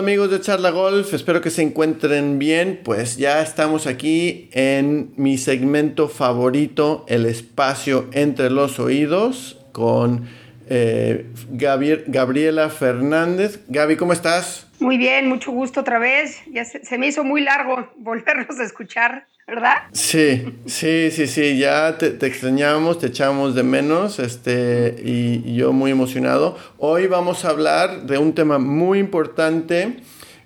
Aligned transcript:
Amigos 0.00 0.30
de 0.30 0.40
Charla 0.40 0.70
Golf, 0.70 1.12
espero 1.12 1.42
que 1.42 1.50
se 1.50 1.60
encuentren 1.60 2.38
bien. 2.38 2.80
Pues 2.82 3.18
ya 3.18 3.42
estamos 3.42 3.86
aquí 3.86 4.48
en 4.54 5.12
mi 5.16 5.36
segmento 5.36 6.08
favorito, 6.08 7.04
el 7.06 7.26
espacio 7.26 8.08
entre 8.14 8.48
los 8.48 8.80
oídos, 8.80 9.60
con 9.72 10.26
eh, 10.70 11.26
Gabriela 11.50 12.70
Fernández. 12.70 13.60
Gaby, 13.68 13.96
¿cómo 13.96 14.14
estás? 14.14 14.68
Muy 14.78 14.96
bien, 14.96 15.28
mucho 15.28 15.52
gusto 15.52 15.80
otra 15.80 15.98
vez. 15.98 16.38
Ya 16.50 16.64
se, 16.64 16.96
me 16.96 17.06
hizo 17.06 17.22
muy 17.22 17.42
largo 17.42 17.90
volvernos 17.98 18.58
a 18.58 18.64
escuchar. 18.64 19.26
¿Verdad? 19.50 19.74
Sí, 19.90 20.44
sí, 20.66 21.10
sí, 21.10 21.26
sí, 21.26 21.58
ya 21.58 21.98
te, 21.98 22.10
te, 22.10 22.26
extrañamos, 22.26 23.00
te 23.00 23.08
echamos 23.08 23.56
de 23.56 23.64
menos, 23.64 24.20
este, 24.20 24.94
y, 25.04 25.56
yo 25.56 25.72
muy 25.72 25.90
emocionado. 25.90 26.56
Hoy 26.78 27.08
vamos 27.08 27.44
a 27.44 27.50
hablar 27.50 28.06
de 28.06 28.18
un 28.18 28.32
tema 28.32 28.60
muy 28.60 29.00
importante 29.00 29.96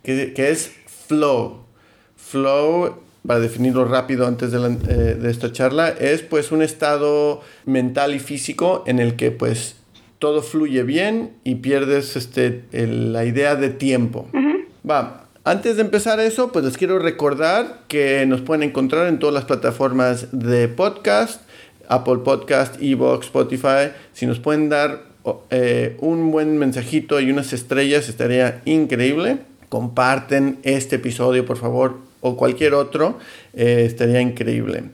que, 0.03 0.33
que 0.33 0.51
es 0.51 0.73
flow. 1.07 1.65
Flow, 2.17 2.97
para 3.27 3.41
definirlo 3.41 3.85
rápido 3.85 4.27
antes 4.27 4.53
de, 4.53 4.59
eh, 4.59 5.15
de, 5.21 5.31
esta 5.31 5.53
charla, 5.53 5.91
es 5.91 6.23
pues 6.23 6.51
un 6.51 6.63
estado 6.63 7.43
mental 7.67 8.15
y 8.15 8.21
físico 8.21 8.85
en 8.87 9.01
el 9.01 9.17
que 9.17 9.31
pues 9.31 9.77
todo 10.19 10.43
fluye 10.43 10.83
bien 10.83 11.35
y 11.45 11.57
pierdes 11.57 12.17
este, 12.17 12.65
la 12.73 13.27
idea 13.27 13.55
de 13.55 13.69
tiempo. 13.69 14.31
Va, 14.89 15.24
antes 15.45 15.77
de 15.77 15.83
empezar 15.83 16.21
eso, 16.21 16.53
pues 16.53 16.65
les 16.65 16.77
quiero 16.79 16.99
recordar 16.99 17.81
que 17.89 18.25
nos 18.27 18.41
pueden 18.41 18.63
encontrar 18.63 19.07
en 19.09 19.19
todas 19.19 19.35
las 19.35 19.45
plataformas 19.45 20.29
de 20.33 20.69
podcast, 20.69 21.43
Apple 21.89 22.19
Podcast, 22.25 22.81
Evox, 22.81 23.27
Spotify. 23.27 23.93
Si 24.15 24.27
nos 24.27 24.41
pueden 24.41 24.71
dar 24.71 25.03
eh, 25.51 25.97
un 26.01 26.31
buen 26.31 26.57
mensajito 26.59 27.21
y 27.21 27.31
unas 27.31 27.53
estrellas, 27.53 28.09
estaría 28.09 28.63
increíble. 28.65 29.39
Comparten 29.69 30.59
este 30.63 30.97
episodio, 30.97 31.45
por 31.45 31.59
favor, 31.59 31.99
o 32.21 32.37
cualquier 32.37 32.73
otro, 32.73 33.19
eh, 33.53 33.83
estaría 33.87 34.21
increíble. 34.21 34.85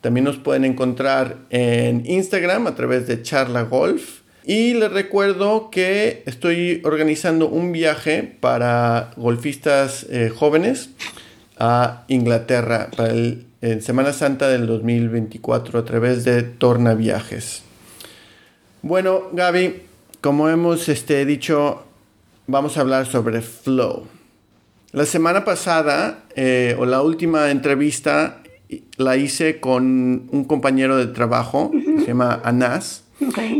También 0.00 0.24
nos 0.24 0.36
pueden 0.36 0.64
encontrar 0.64 1.38
en 1.50 2.04
Instagram 2.06 2.68
a 2.68 2.76
través 2.76 3.08
de 3.08 3.22
Charla 3.22 3.62
Golf. 3.62 4.20
Y 4.48 4.74
les 4.74 4.92
recuerdo 4.92 5.70
que 5.70 6.22
estoy 6.24 6.80
organizando 6.84 7.48
un 7.48 7.72
viaje 7.72 8.22
para 8.22 9.10
golfistas 9.16 10.06
eh, 10.08 10.28
jóvenes 10.32 10.90
a 11.58 12.04
Inglaterra 12.06 12.88
para 12.96 13.10
el, 13.10 13.44
Semana 13.80 14.12
Santa 14.12 14.46
del 14.46 14.68
2024 14.68 15.80
a 15.80 15.84
través 15.84 16.22
de 16.22 16.44
Torna 16.44 16.94
Viajes. 16.94 17.64
Bueno, 18.82 19.22
Gaby, 19.32 19.82
como 20.20 20.48
hemos 20.48 20.88
este, 20.88 21.26
dicho, 21.26 21.82
vamos 22.46 22.76
a 22.76 22.82
hablar 22.82 23.06
sobre 23.06 23.42
flow. 23.42 24.06
La 24.92 25.06
semana 25.06 25.44
pasada, 25.44 26.22
eh, 26.36 26.76
o 26.78 26.86
la 26.86 27.02
última 27.02 27.50
entrevista, 27.50 28.44
la 28.96 29.16
hice 29.16 29.58
con 29.58 30.28
un 30.30 30.44
compañero 30.44 30.96
de 30.96 31.08
trabajo, 31.08 31.72
se 31.98 32.06
llama 32.06 32.40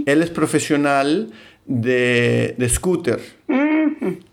Él 0.06 0.22
es 0.22 0.30
profesional 0.30 1.30
de, 1.66 2.68
scooter. 2.68 3.20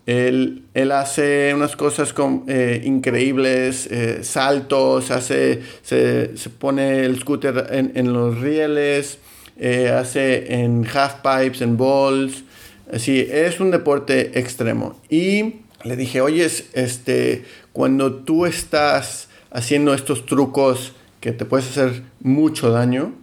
él, 0.06 0.92
hace 0.92 1.52
unas 1.54 1.76
cosas 1.76 2.14
eh, 2.46 2.82
increíbles, 2.84 3.86
eh, 3.90 4.22
saltos, 4.22 5.10
hace, 5.10 5.62
se, 5.82 6.28
pone 6.58 7.04
el 7.04 7.18
scooter 7.20 7.66
en, 7.70 8.12
los 8.12 8.40
rieles, 8.40 9.18
eh, 9.58 9.88
hace 9.88 10.62
en 10.62 10.86
half 10.86 11.16
pipes, 11.22 11.60
en 11.62 11.76
balls. 11.76 12.44
Así, 12.92 13.26
es 13.30 13.60
un 13.60 13.70
deporte 13.70 14.38
extremo. 14.38 15.00
Y 15.08 15.54
le 15.84 15.96
dije, 15.96 16.20
oye, 16.20 16.46
este, 16.74 17.44
cuando 17.72 18.12
tú 18.12 18.46
estás 18.46 19.28
haciendo 19.50 19.94
estos 19.94 20.26
trucos 20.26 20.92
que 21.20 21.32
te 21.32 21.44
puedes 21.44 21.66
hacer 21.68 22.02
mucho 22.20 22.70
daño, 22.70 23.14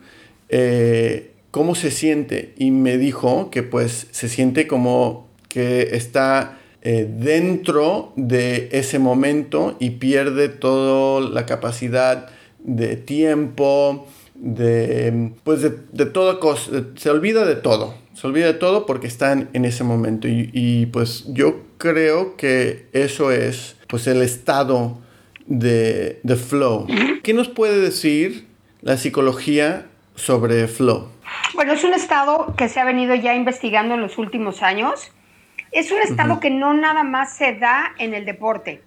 cómo 1.51 1.75
se 1.75 1.91
siente 1.91 2.53
y 2.57 2.71
me 2.71 2.97
dijo 2.97 3.51
que 3.51 3.61
pues 3.61 4.07
se 4.11 4.29
siente 4.29 4.67
como 4.67 5.29
que 5.49 5.95
está 5.95 6.57
eh, 6.81 7.07
dentro 7.07 8.13
de 8.15 8.69
ese 8.71 8.97
momento 8.97 9.75
y 9.79 9.91
pierde 9.91 10.49
toda 10.49 11.29
la 11.29 11.45
capacidad 11.45 12.29
de 12.63 12.95
tiempo, 12.95 14.07
de 14.35 15.31
pues 15.43 15.61
de, 15.61 16.05
toda 16.05 16.39
cosa, 16.39 16.71
se 16.95 17.09
olvida 17.09 17.45
de 17.45 17.55
todo, 17.55 17.95
se 18.15 18.25
olvida 18.25 18.47
de 18.47 18.53
todo 18.53 18.85
porque 18.85 19.07
están 19.07 19.49
en 19.53 19.65
ese 19.65 19.83
momento 19.83 20.27
y, 20.27 20.87
pues 20.87 21.25
yo 21.27 21.61
creo 21.77 22.35
que 22.37 22.87
eso 22.93 23.31
es 23.31 23.75
pues 23.87 24.07
el 24.07 24.21
estado 24.21 24.99
de, 25.45 26.19
de 26.23 26.35
flow. 26.35 26.87
¿Qué 27.23 27.33
nos 27.33 27.49
puede 27.49 27.79
decir 27.79 28.47
la 28.81 28.97
psicología 28.97 29.87
sobre 30.15 30.67
flow? 30.67 31.09
Bueno, 31.53 31.73
es 31.73 31.83
un 31.83 31.93
estado 31.93 32.53
que 32.57 32.69
se 32.69 32.79
ha 32.79 32.85
venido 32.85 33.15
ya 33.15 33.33
investigando 33.35 33.95
en 33.95 34.01
los 34.01 34.17
últimos 34.17 34.63
años. 34.63 35.11
Es 35.71 35.91
un 35.91 35.99
estado 35.99 36.39
que 36.39 36.49
no 36.49 36.73
nada 36.73 37.03
más 37.03 37.33
se 37.35 37.53
da 37.53 37.93
en 37.97 38.13
el 38.13 38.25
deporte, 38.25 38.81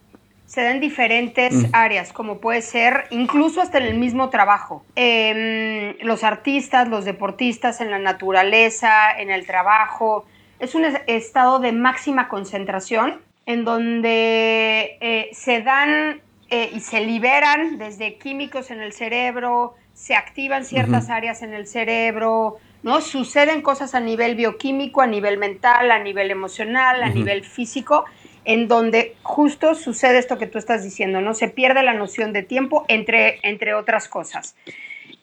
se 0.46 0.62
da 0.62 0.70
en 0.70 0.80
diferentes 0.80 1.66
áreas, 1.72 2.12
como 2.12 2.38
puede 2.38 2.60
ser 2.60 3.04
incluso 3.10 3.62
hasta 3.62 3.78
en 3.78 3.84
el 3.84 3.98
mismo 3.98 4.28
trabajo. 4.28 4.84
Em, 4.94 5.96
los 6.00 6.24
artistas, 6.24 6.88
los 6.88 7.06
deportistas, 7.06 7.80
en 7.80 7.90
la 7.90 7.98
naturaleza, 7.98 9.18
en 9.18 9.30
el 9.30 9.46
trabajo. 9.46 10.26
Es 10.58 10.74
un 10.74 10.84
estado 11.06 11.58
de 11.58 11.72
máxima 11.72 12.28
concentración 12.28 13.20
en 13.46 13.64
donde 13.64 14.98
eh, 15.00 15.30
se 15.32 15.62
dan 15.62 16.20
eh, 16.50 16.70
y 16.74 16.80
se 16.80 17.00
liberan 17.00 17.78
desde 17.78 18.16
químicos 18.18 18.70
en 18.70 18.80
el 18.80 18.92
cerebro, 18.92 19.74
se 19.94 20.14
activan 20.14 20.64
ciertas 20.64 21.08
áreas 21.08 21.42
en 21.42 21.54
el 21.54 21.66
cerebro, 21.66 22.58
¿no? 22.82 23.00
Suceden 23.00 23.62
cosas 23.62 23.94
a 23.94 24.00
nivel 24.00 24.34
bioquímico, 24.34 25.00
a 25.00 25.06
nivel 25.06 25.38
mental, 25.38 25.90
a 25.90 26.00
nivel 26.00 26.30
emocional, 26.30 27.02
a 27.02 27.08
nivel 27.08 27.44
físico, 27.44 28.04
en 28.44 28.68
donde 28.68 29.16
justo 29.22 29.74
sucede 29.74 30.18
esto 30.18 30.36
que 30.36 30.46
tú 30.46 30.58
estás 30.58 30.82
diciendo, 30.82 31.20
¿no? 31.20 31.32
Se 31.32 31.48
pierde 31.48 31.82
la 31.82 31.94
noción 31.94 32.32
de 32.32 32.42
tiempo, 32.42 32.84
entre, 32.88 33.38
entre 33.42 33.72
otras 33.74 34.08
cosas. 34.08 34.56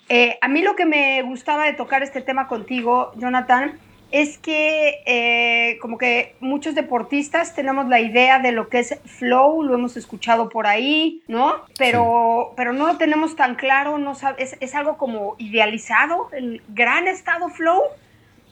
Eh, 0.09 0.37
a 0.41 0.47
mí 0.47 0.61
lo 0.61 0.75
que 0.75 0.85
me 0.85 1.21
gustaba 1.21 1.65
de 1.65 1.73
tocar 1.73 2.01
este 2.01 2.21
tema 2.21 2.47
contigo, 2.47 3.11
Jonathan, 3.15 3.77
es 4.11 4.37
que 4.37 5.01
eh, 5.05 5.77
como 5.79 5.97
que 5.97 6.35
muchos 6.41 6.75
deportistas 6.75 7.55
tenemos 7.55 7.87
la 7.87 8.01
idea 8.01 8.39
de 8.39 8.51
lo 8.51 8.67
que 8.67 8.79
es 8.79 8.99
flow, 9.05 9.63
lo 9.63 9.73
hemos 9.73 9.95
escuchado 9.95 10.49
por 10.49 10.67
ahí, 10.67 11.23
¿no? 11.27 11.55
Pero, 11.77 12.53
pero 12.57 12.73
no 12.73 12.87
lo 12.87 12.97
tenemos 12.97 13.35
tan 13.35 13.55
claro, 13.55 13.97
no 13.97 14.13
es, 14.37 14.57
es, 14.59 14.75
algo 14.75 14.97
como 14.97 15.35
idealizado, 15.37 16.29
el 16.33 16.61
gran 16.69 17.07
estado 17.07 17.49
flow, 17.49 17.81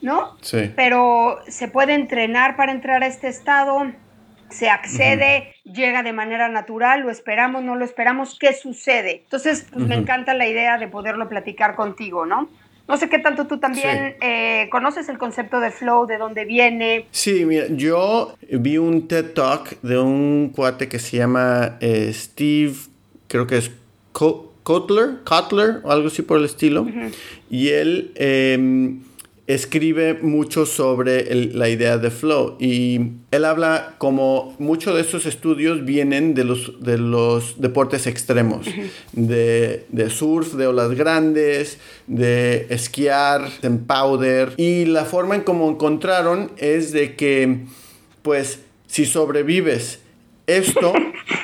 ¿no? 0.02 0.38
Sí. 0.42 0.72
Pero 0.76 1.40
se 1.48 1.68
puede 1.68 1.94
entrenar 1.94 2.56
para 2.56 2.72
entrar 2.72 3.04
a 3.04 3.08
este 3.08 3.28
estado, 3.28 3.92
se 4.50 4.70
accede, 4.70 5.54
llega 5.64 6.04
de 6.04 6.14
manera 6.14 6.48
natural, 6.48 7.02
lo 7.02 7.12
esperamos, 7.12 7.64
no 7.64 7.76
lo 7.76 7.84
esperamos, 7.84 8.38
¿qué 8.40 8.54
sucede? 8.54 9.22
Entonces, 9.24 9.68
pues 9.72 9.86
me 9.86 9.96
encanta 9.96 10.34
la 10.34 10.48
idea 10.48 10.78
de 10.78 10.88
poderlo 10.88 11.28
platicar 11.28 11.76
contigo, 11.76 12.26
¿no? 12.26 12.50
No 12.90 12.98
sé 12.98 13.08
qué 13.08 13.20
tanto 13.20 13.46
tú 13.46 13.60
también 13.60 14.16
eh, 14.20 14.68
conoces 14.72 15.08
el 15.10 15.20
concepto 15.20 15.60
de 15.60 15.70
flow, 15.70 16.08
de 16.08 16.18
dónde 16.18 16.44
viene. 16.44 17.06
Sí, 17.12 17.46
mira, 17.46 17.68
yo 17.70 18.34
vi 18.50 18.80
un 18.80 19.08
TED 19.08 19.34
Talk 19.34 19.80
de 19.82 20.00
un 20.00 20.52
cuate 20.56 20.90
que 20.90 20.98
se 20.98 21.18
llama 21.18 21.78
eh, 21.82 22.12
Steve, 22.12 22.74
creo 23.28 23.46
que 23.46 23.58
es 23.60 23.72
Kotler, 24.12 25.20
Kotler 25.24 25.82
o 25.84 25.92
algo 25.92 26.08
así 26.08 26.24
por 26.24 26.40
el 26.40 26.46
estilo. 26.46 26.88
Y 27.50 27.70
él 27.70 28.12
em, 28.16 29.02
escribe 29.50 30.14
mucho 30.14 30.68
sobre 30.68 31.34
la 31.34 31.70
idea 31.70 31.98
de 31.98 32.12
flow 32.12 32.56
y 32.60 33.14
él 33.32 33.46
habla 33.46 33.96
como 33.98 34.56
muchos 34.60 34.94
de 34.94 35.02
estos 35.02 35.26
estudios 35.26 35.84
vienen 35.84 36.36
de 36.36 36.44
los, 36.44 36.80
de 36.84 37.00
los 37.00 37.60
deportes 37.60 38.06
extremos, 38.06 38.68
de, 39.12 39.88
de, 39.90 40.10
surf, 40.12 40.54
de 40.54 40.68
olas 40.68 40.92
grandes, 40.92 41.80
de 42.06 42.68
esquiar 42.70 43.50
en 43.64 43.80
powder 43.80 44.54
y 44.56 44.86
la 44.86 45.04
forma 45.06 45.34
en 45.34 45.42
cómo 45.42 45.68
encontraron 45.68 46.52
es 46.58 46.92
de 46.92 47.16
que 47.16 47.62
pues 48.22 48.60
si 48.86 49.08
sobrevives 49.08 50.00
esto, 50.58 50.94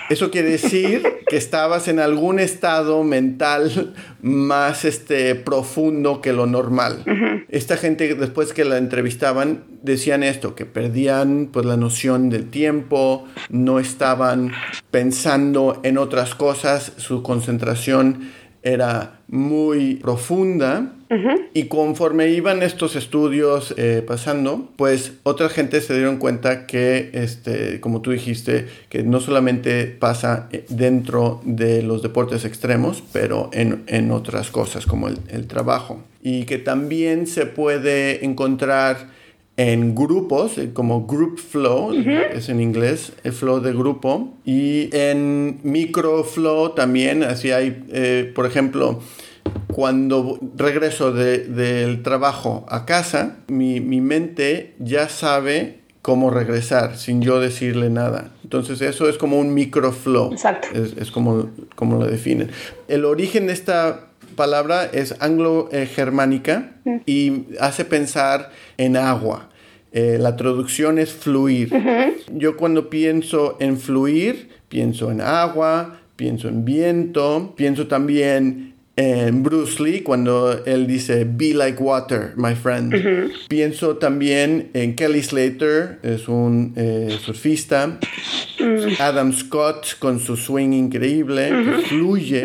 eso 0.10 0.32
quiere 0.32 0.50
decir 0.52 1.04
que 1.28 1.38
estabas 1.38 1.88
en 1.88 2.00
algún 2.00 2.40
estado 2.40 3.04
mental 3.04 3.94
más 4.22 4.86
este, 4.86 5.36
profundo 5.36 6.22
que 6.22 6.34
lo 6.34 6.46
normal. 6.48 7.04
Esta 7.50 7.78
gente, 7.78 8.16
después 8.16 8.54
que 8.54 8.66
la 8.66 8.78
entrevistaban, 8.78 9.64
decían 9.84 10.24
esto, 10.24 10.56
que 10.56 10.66
perdían 10.66 11.50
pues, 11.52 11.66
la 11.66 11.78
noción 11.78 12.30
del 12.30 12.50
tiempo, 12.50 13.26
no 13.50 13.80
estaban 13.80 14.52
pensando 14.92 15.80
en 15.84 15.98
otras 15.98 16.36
cosas, 16.36 16.94
su 16.98 17.22
concentración 17.24 18.32
era 18.64 19.15
muy 19.28 19.96
profunda 19.96 20.92
y 21.54 21.66
conforme 21.66 22.30
iban 22.30 22.64
estos 22.64 22.96
estudios 22.96 23.74
eh, 23.78 24.04
pasando, 24.06 24.70
pues 24.76 25.14
otra 25.24 25.50
gente 25.50 25.80
se 25.82 25.94
dieron 25.94 26.18
cuenta 26.18 26.66
que, 26.66 27.12
este, 27.14 27.80
como 27.80 28.02
tú 28.02 28.12
dijiste, 28.12 28.68
que 28.90 29.04
no 29.04 29.20
solamente 29.20 29.86
pasa 29.86 30.50
eh, 30.52 30.66
dentro 30.70 31.42
de 31.46 31.84
los 31.84 32.02
deportes 32.02 32.44
extremos, 32.44 33.04
pero 33.14 33.50
en, 33.54 34.12
otras 34.12 34.52
cosas 34.52 34.86
como 34.86 35.08
el 35.08 35.48
trabajo. 35.48 36.04
Y 36.22 36.46
que 36.46 36.58
también 36.58 37.28
se 37.28 37.46
puede 37.46 38.26
encontrar 38.26 39.15
en 39.58 39.96
grupos, 39.96 40.58
eh, 40.58 40.72
como 40.74 41.06
group 41.06 41.40
flow, 41.40 41.94
es 41.94 42.50
en 42.50 42.60
inglés, 42.60 43.14
el 43.24 43.32
flow 43.32 43.62
de 43.62 43.72
grupo, 43.72 44.34
y 44.44 44.90
en 44.96 45.60
micro 45.64 46.24
flow 46.24 46.72
también, 46.72 47.24
así 47.24 47.52
hay, 47.52 47.84
eh, 47.90 48.32
por 48.36 48.46
ejemplo, 48.46 49.00
cuando 49.68 50.40
regreso 50.56 51.12
del 51.12 52.04
trabajo 52.04 52.66
a 52.70 52.86
casa, 52.86 53.38
mi, 53.48 53.80
mente 53.80 54.74
ya 54.80 55.10
sabe 55.10 55.80
cómo 56.02 56.30
regresar 56.30 56.98
sin 56.98 57.22
yo 57.22 57.40
decirle 57.40 57.90
nada. 57.90 58.32
Entonces 58.44 58.82
eso 58.82 59.10
es 59.10 59.18
como 59.18 59.40
un 59.40 59.54
microflow. 59.54 60.32
Exacto. 60.32 60.68
Es, 60.74 61.12
como, 61.12 61.50
como 61.76 61.98
lo 61.98 62.06
definen. 62.06 62.52
El 62.88 63.06
origen 63.06 63.48
de 63.48 63.54
esta 63.54 64.05
palabra 64.36 64.86
es 64.86 65.16
anglo-germánica 65.20 66.74
y 67.06 67.46
hace 67.60 67.86
pensar 67.86 68.52
en 68.78 68.98
agua. 68.98 69.50
Eh, 69.92 70.18
la 70.20 70.36
traducción 70.36 71.00
es 71.00 71.14
fluir. 71.14 71.72
Yo 72.34 72.58
cuando 72.58 72.90
pienso 72.90 73.58
en 73.60 73.78
fluir, 73.80 74.50
pienso 74.68 75.10
en 75.10 75.22
agua, 75.22 76.02
pienso 76.16 76.50
en 76.50 76.66
viento, 76.66 77.54
pienso 77.56 77.88
también 77.88 78.76
en 78.98 79.44
Bruce 79.44 79.82
Lee 79.82 80.02
cuando 80.02 80.64
él 80.66 80.88
dice 80.88 81.26
Be 81.26 81.54
like 81.54 81.82
water, 81.82 82.34
my 82.36 82.56
friend. 82.56 82.94
Pienso 83.48 83.98
también 83.98 84.70
en 84.74 84.96
Kelly 84.96 85.22
Slater, 85.22 86.00
es 86.04 86.28
un 86.28 86.74
eh, 86.76 87.18
surfista. 87.22 88.00
Adam 89.00 89.34
Scott 89.34 89.98
con 90.00 90.20
su 90.20 90.38
swing 90.38 90.72
increíble, 90.72 91.52
fluye. 91.88 92.44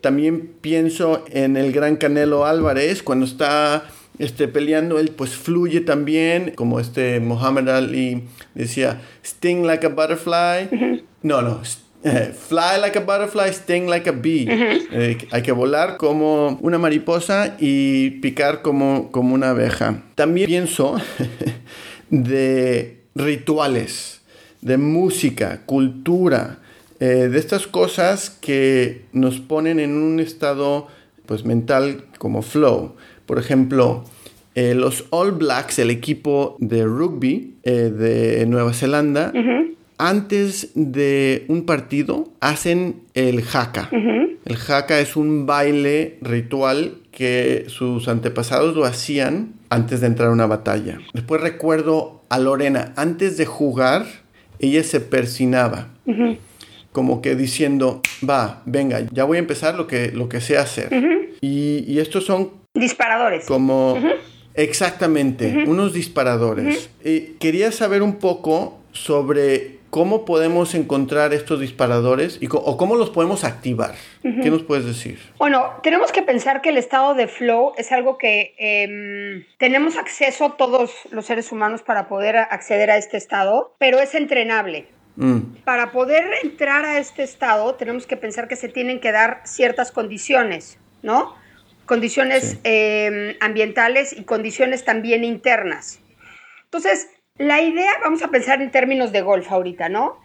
También 0.00 0.54
pienso 0.60 1.24
en 1.30 1.56
el 1.56 1.72
gran 1.72 1.96
Canelo 1.96 2.46
Álvarez 2.46 3.02
cuando 3.02 3.26
está 3.26 3.84
este, 4.18 4.48
peleando, 4.48 4.98
él 4.98 5.10
pues 5.10 5.30
fluye 5.30 5.80
también, 5.80 6.52
como 6.54 6.80
este 6.80 7.20
Muhammad 7.20 7.68
Ali 7.68 8.24
decía, 8.54 9.00
sting 9.24 9.64
like 9.64 9.86
a 9.86 9.88
butterfly. 9.90 11.02
No, 11.22 11.42
no, 11.42 11.60
Fly 12.02 12.80
like 12.80 12.98
a 12.98 13.00
butterfly, 13.02 13.50
sting 13.52 13.86
like 13.86 14.08
a 14.08 14.12
bee. 14.12 14.46
Eh, 14.48 15.18
hay 15.30 15.42
que 15.42 15.52
volar 15.52 15.98
como 15.98 16.58
una 16.62 16.78
mariposa 16.78 17.56
y 17.58 18.10
picar 18.22 18.62
como, 18.62 19.10
como 19.10 19.34
una 19.34 19.50
abeja. 19.50 20.02
También 20.14 20.46
pienso 20.46 20.96
de 22.10 23.02
rituales, 23.14 24.22
de 24.62 24.78
música, 24.78 25.62
cultura, 25.66 26.60
eh, 27.00 27.28
de 27.28 27.38
estas 27.38 27.66
cosas 27.66 28.30
que 28.30 29.02
nos 29.12 29.40
ponen 29.40 29.80
en 29.80 29.92
un 29.92 30.20
estado 30.20 30.86
pues, 31.26 31.44
mental 31.44 32.04
como 32.18 32.42
flow. 32.42 32.94
Por 33.26 33.38
ejemplo, 33.38 34.04
eh, 34.54 34.74
los 34.74 35.06
All 35.10 35.32
Blacks, 35.32 35.78
el 35.78 35.90
equipo 35.90 36.56
de 36.60 36.84
rugby 36.84 37.54
de 37.62 38.44
Nueva 38.46 38.72
Zelanda, 38.72 39.32
antes 40.00 40.70
de 40.74 41.44
un 41.48 41.66
partido 41.66 42.28
hacen 42.40 43.02
el 43.14 43.44
haka. 43.52 43.90
El 43.92 44.56
haka 44.56 44.98
es 44.98 45.14
un 45.14 45.44
baile 45.44 46.16
ritual 46.22 46.94
que 47.12 47.66
sus 47.68 48.08
antepasados 48.08 48.74
lo 48.74 48.86
hacían 48.86 49.52
antes 49.68 50.00
de 50.00 50.06
entrar 50.06 50.30
a 50.30 50.32
una 50.32 50.46
batalla. 50.46 50.98
Después 51.12 51.42
recuerdo 51.42 52.22
a 52.30 52.38
Lorena, 52.38 52.94
antes 52.96 53.36
de 53.36 53.44
jugar, 53.44 54.06
ella 54.58 54.82
se 54.82 55.00
persinaba. 55.00 55.88
Como 56.92 57.22
que 57.22 57.36
diciendo, 57.36 58.02
va, 58.28 58.62
venga, 58.66 59.00
ya 59.12 59.24
voy 59.24 59.36
a 59.36 59.40
empezar 59.40 59.74
lo 59.76 59.86
que, 59.86 60.10
lo 60.12 60.28
que 60.28 60.40
sé 60.40 60.58
hacer. 60.58 60.90
y, 61.40 61.98
estos 61.98 62.24
son... 62.24 62.50
Disparadores. 62.74 63.46
Como... 63.46 63.96
Exactamente, 64.54 65.64
unos 65.66 65.92
disparadores. 65.92 66.90
Eh, 67.04 67.34
quería 67.38 67.70
saber 67.70 68.02
un 68.02 68.16
poco 68.16 68.80
sobre 68.92 69.80
¿Cómo 69.90 70.24
podemos 70.24 70.76
encontrar 70.76 71.34
estos 71.34 71.58
disparadores 71.58 72.38
y, 72.40 72.46
o 72.48 72.76
cómo 72.76 72.94
los 72.94 73.10
podemos 73.10 73.42
activar? 73.42 73.96
¿Qué 74.22 74.48
nos 74.48 74.62
puedes 74.62 74.86
decir? 74.86 75.18
Bueno, 75.36 75.80
tenemos 75.82 76.12
que 76.12 76.22
pensar 76.22 76.62
que 76.62 76.68
el 76.68 76.76
estado 76.76 77.14
de 77.14 77.26
flow 77.26 77.72
es 77.76 77.90
algo 77.90 78.16
que 78.16 78.54
em, 78.56 79.44
tenemos 79.58 79.96
acceso 79.96 80.52
todos 80.52 80.92
los 81.10 81.26
seres 81.26 81.50
humanos 81.50 81.82
para 81.82 82.06
poder 82.06 82.36
acceder 82.36 82.88
a 82.92 82.98
este 82.98 83.16
estado, 83.16 83.74
pero 83.78 83.98
es 83.98 84.14
entrenable. 84.14 84.86
Mm. 85.20 85.64
Para 85.64 85.92
poder 85.92 86.24
entrar 86.42 86.86
a 86.86 86.98
este 86.98 87.22
estado 87.22 87.74
tenemos 87.74 88.06
que 88.06 88.16
pensar 88.16 88.48
que 88.48 88.56
se 88.56 88.70
tienen 88.70 89.00
que 89.00 89.12
dar 89.12 89.42
ciertas 89.44 89.92
condiciones, 89.92 90.78
¿no? 91.02 91.34
Condiciones 91.84 92.58
em, 92.64 93.36
ambientales 93.40 94.14
y 94.14 94.24
condiciones 94.24 94.86
también 94.86 95.22
internas. 95.22 96.00
Entonces, 96.64 97.10
la 97.36 97.60
idea, 97.60 97.90
vamos 98.02 98.22
a 98.22 98.28
pensar 98.28 98.62
en 98.62 98.70
términos 98.70 99.12
de 99.12 99.20
golf 99.20 99.52
ahorita, 99.52 99.90
¿no? 99.90 100.18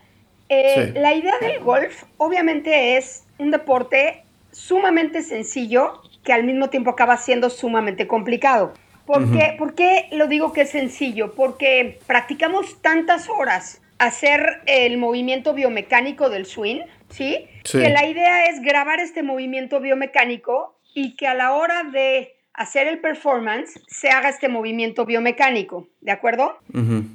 Eh, 0.48 0.94
la 0.96 1.14
idea 1.14 1.40
del 1.40 1.60
golf 1.60 2.04
obviamente 2.16 2.96
es 2.96 3.26
un 3.38 3.52
deporte 3.52 4.24
sumamente 4.52 5.24
sencillo 5.24 6.02
que 6.24 6.32
al 6.32 6.46
mismo 6.46 6.70
tiempo 6.70 6.92
acaba 6.92 7.18
siendo 7.18 7.50
sumamente 7.50 8.08
complicado. 8.08 8.74
¿Por, 9.06 9.30
qué? 9.34 9.56
¿Por 9.58 9.76
qué 9.76 10.08
lo 10.14 10.28
digo 10.28 10.54
que 10.54 10.62
es 10.62 10.70
sencillo? 10.70 11.34
Porque 11.34 12.00
practicamos 12.08 12.82
tantas 12.82 13.28
horas 13.30 13.82
hacer 13.98 14.62
el 14.66 14.98
movimiento 14.98 15.54
biomecánico 15.54 16.30
del 16.30 16.46
swing, 16.46 16.82
¿sí? 17.10 17.48
sí. 17.64 17.80
Que 17.80 17.90
la 17.90 18.06
idea 18.06 18.46
es 18.46 18.62
grabar 18.62 19.00
este 19.00 19.24
movimiento 19.24 19.80
biomecánico 19.80 20.80
y 20.94 21.16
que 21.16 21.28
a 21.28 21.34
la 21.34 21.54
hora 21.54 21.84
de 21.84 22.36
hacer 22.58 22.88
el 22.88 23.00
performance, 23.00 23.82
se 23.88 24.10
haga 24.10 24.30
este 24.30 24.48
movimiento 24.48 25.06
biomecánico, 25.06 25.88
¿de 26.02 26.12
acuerdo? 26.12 26.58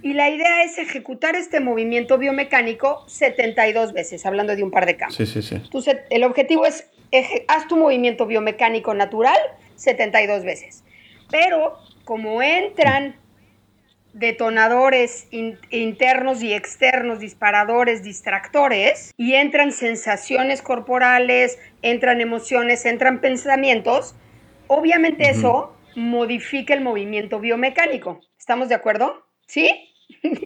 Y 0.03 0.13
la 0.13 0.29
idea 0.29 0.65
es 0.65 0.77
ejecutar 0.79 1.35
este 1.35 1.61
movimiento 1.61 2.19
biomecánico 2.19 3.05
72 3.09 3.93
veces, 3.93 4.27
hablando 4.27 4.55
de 4.55 4.63
un 4.63 4.71
par 4.71 4.87
de 4.87 4.97
campos. 4.97 5.17
Sí, 5.17 5.27
sí, 5.27 5.43
sí. 5.43 5.55
Entonces, 5.55 5.99
el 6.11 6.25
objetivo 6.25 6.67
es, 6.67 6.87
haz 7.49 7.67
tu 7.69 7.77
movimiento 7.77 8.27
biomecánico 8.27 8.93
natural 8.93 9.39
72 9.77 10.45
veces. 10.45 10.85
Pero 11.31 11.79
como 12.05 12.43
entran 12.43 13.17
detonadores 14.13 15.29
internos 15.31 16.43
y 16.43 16.53
externos, 16.53 17.21
disparadores, 17.21 18.03
distractores, 18.03 19.13
y 19.17 19.35
entran 19.35 19.73
sensaciones 19.73 20.63
corporales, 20.63 21.59
entran 21.83 22.21
emociones, 22.21 22.85
entran 22.87 23.21
pensamientos, 23.21 24.15
Obviamente 24.73 25.29
eso 25.29 25.75
modifica 25.97 26.75
el 26.75 26.81
movimiento 26.81 27.41
biomecánico. 27.41 28.21
¿Estamos 28.39 28.69
de 28.69 28.77
acuerdo? 28.77 29.27
¿Sí? 29.49 29.69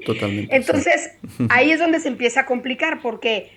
Totalmente. 0.06 0.56
Entonces, 0.56 1.10
ahí 1.50 1.72
es 1.72 1.78
donde 1.78 2.00
se 2.00 2.08
empieza 2.08 2.40
a 2.40 2.46
complicar 2.46 3.02
porque 3.02 3.50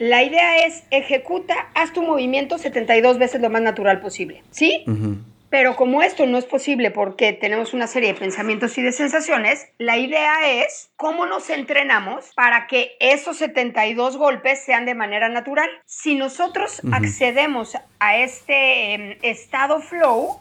la 0.00 0.24
idea 0.24 0.66
es 0.66 0.82
ejecuta, 0.90 1.54
haz 1.76 1.92
tu 1.92 2.02
movimiento 2.02 2.58
72 2.58 3.20
veces 3.20 3.40
lo 3.40 3.48
más 3.48 3.62
natural 3.62 4.00
posible. 4.00 4.42
¿Sí? 4.50 4.82
Pero 5.50 5.76
como 5.76 6.02
esto 6.02 6.26
no 6.26 6.36
es 6.36 6.44
posible 6.44 6.90
porque 6.90 7.32
tenemos 7.32 7.72
una 7.72 7.86
serie 7.86 8.12
de 8.12 8.18
pensamientos 8.18 8.76
y 8.76 8.82
de 8.82 8.92
sensaciones, 8.92 9.68
la 9.78 9.96
idea 9.96 10.34
es 10.46 10.90
cómo 10.96 11.24
nos 11.24 11.48
entrenamos 11.48 12.32
para 12.34 12.66
que 12.66 12.96
esos 13.00 13.38
72 13.38 14.18
golpes 14.18 14.62
sean 14.64 14.84
de 14.84 14.94
manera 14.94 15.28
natural. 15.28 15.70
Si 15.86 16.16
nosotros 16.16 16.82
accedemos 16.92 17.76
a 17.98 18.16
este 18.18 18.94
em, 18.94 19.18
estado 19.22 19.80
flow, 19.80 20.40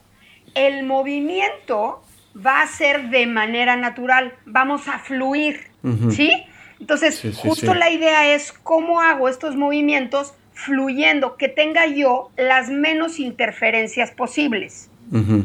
el 0.55 0.83
movimiento 0.83 2.03
va 2.35 2.61
a 2.61 2.67
ser 2.67 3.09
de 3.09 3.25
manera 3.27 3.77
natural, 3.77 4.33
vamos 4.45 4.87
a 4.87 4.99
fluir, 4.99 5.67
¿sí? 6.11 6.31
Entonces, 6.79 7.23
justo 7.37 7.73
la 7.73 7.89
idea 7.89 8.33
es 8.33 8.51
cómo 8.51 9.01
hago 9.01 9.29
estos 9.29 9.55
movimientos 9.55 10.35
fluyendo, 10.53 11.37
que 11.37 11.47
tenga 11.47 11.85
yo 11.85 12.31
las 12.35 12.69
menos 12.69 13.19
interferencias 13.19 14.11
posibles, 14.11 14.87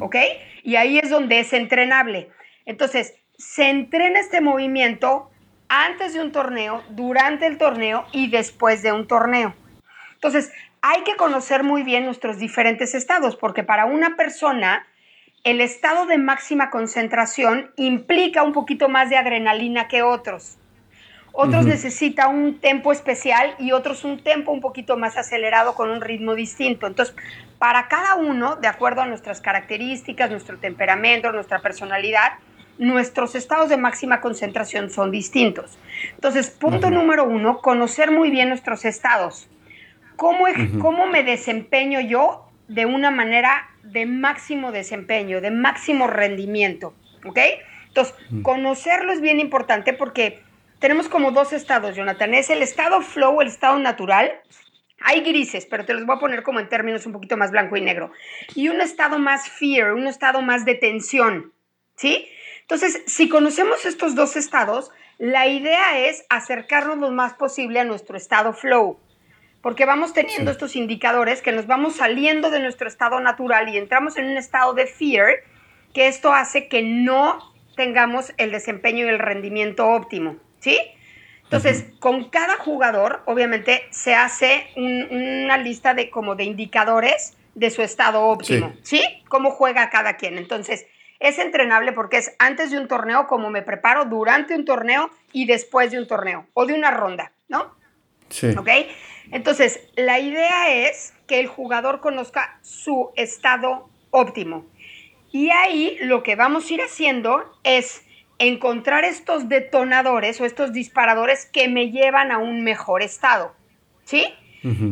¿ok? 0.00 0.16
Y 0.62 0.76
ahí 0.76 0.99
es 0.99 1.11
donde 1.11 1.40
es 1.40 1.52
entrenable. 1.52 2.31
Entonces, 2.66 3.14
se 3.37 3.69
entrena 3.71 4.21
este 4.21 4.40
movimiento 4.40 5.31
antes 5.69 6.14
de 6.14 6.21
un 6.21 6.33
torneo, 6.33 6.83
durante 6.90 7.47
el 7.47 7.59
torneo 7.59 8.04
y 8.12 8.31
después 8.31 8.83
de 8.83 8.92
un 8.92 9.07
torneo. 9.07 9.54
Entonces, 10.14 10.52
hay 10.83 11.02
que 11.02 11.16
conocer 11.16 11.62
muy 11.62 11.83
bien 11.83 12.04
nuestros 12.04 12.38
diferentes 12.38 12.95
estados, 12.95 13.37
porque 13.37 13.62
para 13.62 13.87
una 13.87 14.16
persona 14.16 14.87
el 15.45 15.61
estado 15.61 16.07
de 16.07 16.19
máxima 16.19 16.71
concentración 16.71 17.73
implica 17.76 18.42
un 18.42 18.52
poquito 18.52 18.88
más 18.88 19.11
de 19.11 19.16
adrenalina 19.16 19.88
que 19.88 20.02
otros. 20.02 20.59
Otros 21.33 21.65
necesita 21.65 22.29
un 22.29 22.59
tempo 22.59 22.93
especial 22.93 23.55
y 23.59 23.73
otros 23.73 24.05
un 24.05 24.23
tempo 24.23 24.53
un 24.53 24.61
poquito 24.61 24.97
más 24.97 25.17
acelerado 25.17 25.75
con 25.75 25.91
un 25.91 26.03
ritmo 26.03 26.35
distinto. 26.35 26.87
Entonces, 26.87 27.15
para 27.59 27.89
cada 27.89 28.17
uno, 28.17 28.57
de 28.57 28.69
acuerdo 28.69 29.01
a 29.01 29.07
nuestras 29.07 29.41
características, 29.41 30.31
nuestro 30.31 30.59
temperamento, 30.59 31.33
nuestra 31.33 31.61
personalidad, 31.61 32.33
nuestros 32.79 33.35
estados 33.35 33.69
de 33.69 33.77
máxima 33.77 34.21
concentración 34.21 34.91
son 34.91 35.11
distintos. 35.11 35.79
Entonces, 36.15 36.51
punto 36.51 36.91
número 36.91 37.25
uno, 37.25 37.59
conocer 37.59 38.11
muy 38.11 38.31
bien 38.31 38.49
nuestros 38.49 38.85
estados. 38.85 39.49
¿Cómo, 40.17 40.45
¿Cómo 40.81 41.07
me 41.07 41.23
desempeño 41.23 42.01
yo 42.01 42.49
de 42.69 42.87
una 42.87 43.11
manera 43.11 43.71
de 43.83 44.07
máximo 44.07 44.71
desempeño, 44.71 45.41
de 45.41 45.51
máximo 45.51 46.07
rendimiento? 46.07 46.95
¿Ok? 47.25 47.39
Entonces, 47.89 48.15
conocerlo 48.43 49.12
es 49.12 49.21
bien 49.21 49.39
importante 49.39 49.93
porque 49.93 50.42
tenemos 50.83 51.09
como 51.09 51.31
dos 51.31 51.53
estados, 51.53 51.95
Jonathan. 51.95 52.35
Es 52.35 52.51
el 52.51 52.61
estado 52.61 53.01
flow, 53.01 53.41
el 53.41 53.49
estado 53.49 53.79
natural. 53.79 54.33
Hay 55.01 55.21
grises, 55.21 55.65
pero 55.65 55.87
te 55.87 55.95
los 55.95 56.05
voy 56.05 56.17
a 56.17 56.21
poner 56.21 56.43
como 56.43 56.61
en 56.61 56.69
términos 56.69 57.07
un 57.07 57.12
poquito 57.12 57.37
más 57.37 57.53
blanco 57.53 57.77
y 57.77 57.81
negro. 57.81 58.11
Y 58.57 58.69
un 58.69 58.81
estado 58.81 59.19
más 59.19 59.49
fear, 59.49 59.95
un 59.95 60.09
estado 60.09 60.43
más 60.43 60.65
de 60.65 60.75
tensión. 60.75 61.53
¿Sí? 61.95 62.29
Entonces, 62.62 63.03
si 63.07 63.29
conocemos 63.29 63.87
estos 63.87 64.17
dos 64.17 64.37
estados, 64.37 64.91
la 65.19 65.47
idea 65.47 66.01
es 66.01 66.25
acercarnos 66.29 66.99
lo 66.99 67.12
más 67.12 67.35
posible 67.35 67.79
a 67.79 67.85
nuestro 67.85 68.17
estado 68.17 68.53
flow. 68.53 68.99
Porque 69.62 69.87
vamos 69.87 70.12
teniendo 70.12 70.51
estos 70.51 70.75
indicadores 70.75 71.43
que 71.43 71.53
nos 71.53 71.69
vamos 71.69 71.97
saliendo 71.97 72.51
de 72.51 72.59
nuestro 72.59 72.89
estado 72.89 73.21
natural 73.21 73.69
y 73.69 73.77
entramos 73.79 74.17
en 74.17 74.27
un 74.27 74.37
estado 74.37 74.75
de 74.75 74.87
fear, 74.89 75.31
que 75.95 76.09
esto 76.09 76.35
hace 76.35 76.67
que 76.67 76.83
no 76.83 77.39
tengamos 77.77 78.33
el 78.37 78.51
desempeño 78.51 79.07
y 79.07 79.11
el 79.11 79.21
rendimiento 79.21 79.87
óptimo. 79.87 80.39
¿Sí? 80.62 80.78
Entonces, 81.45 81.85
con 81.99 82.31
cada 82.31 82.57
jugador, 82.57 83.23
obviamente, 83.26 83.83
se 83.90 84.14
hace 84.14 84.69
una 84.76 85.59
lista 85.59 85.92
de 85.92 86.09
como 86.09 86.35
de 86.35 86.45
indicadores 86.45 87.37
de 87.54 87.69
su 87.69 87.83
estado 87.83 88.23
óptimo, 88.23 88.73
sí. 88.83 89.02
Cómo 89.28 89.50
juega 89.50 89.90
cada 89.90 90.16
quien. 90.16 90.38
Entonces, 90.38 90.87
es 91.21 91.38
entrenable 91.38 91.92
porque 91.92 92.16
es 92.16 92.35
antes 92.38 92.71
de 92.71 92.78
un 92.78 92.88
torneo, 92.88 93.26
como 93.26 93.50
me 93.50 93.61
preparo 93.61 94.07
durante 94.07 94.54
un 94.54 94.64
torneo 94.64 95.11
y 95.33 95.45
después 95.45 95.90
de 95.90 95.99
un 95.99 96.07
torneo 96.07 96.47
o 96.54 96.64
de 96.64 96.73
una 96.73 96.90
ronda, 96.90 97.33
¿no? 97.49 97.75
Sí. 98.31 98.54
¿Ok? 98.57 98.69
Entonces, 99.31 99.81
la 99.95 100.21
idea 100.21 100.88
es 100.88 101.12
que 101.26 101.38
el 101.38 101.49
jugador 101.49 102.00
conozca 102.00 102.59
su 102.62 103.11
estado 103.14 103.90
óptimo. 104.11 104.64
Y 105.31 105.50
ahí 105.50 105.99
lo 106.00 106.23
que 106.23 106.35
vamos 106.35 106.71
a 106.71 106.75
ir 106.75 106.83
haciendo 106.83 107.45
es 107.62 108.02
encontrar 108.39 109.05
estos 109.05 109.49
detonadores 109.49 110.41
o 110.41 110.45
estos 110.45 110.73
disparadores 110.73 111.47
que 111.47 111.69
me 111.69 111.91
llevan 111.91 112.33
a 112.33 112.39
un 112.39 112.65
mejor 112.65 113.03
estado. 113.03 113.55
¿Sí? 114.05 114.35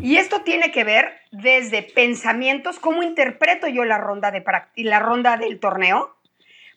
Y 0.03 0.17
esto 0.17 0.41
tiene 0.41 0.73
que 0.73 0.83
ver 0.83 1.13
desde 1.31 1.83
pensamientos, 1.83 2.81
cómo 2.81 3.05
interpreto 3.05 3.69
yo 3.69 3.85
la 3.85 3.99
ronda, 3.99 4.33
de 4.33 4.43
la 4.77 4.99
ronda 4.99 5.37
del 5.37 5.61
torneo. 5.61 6.17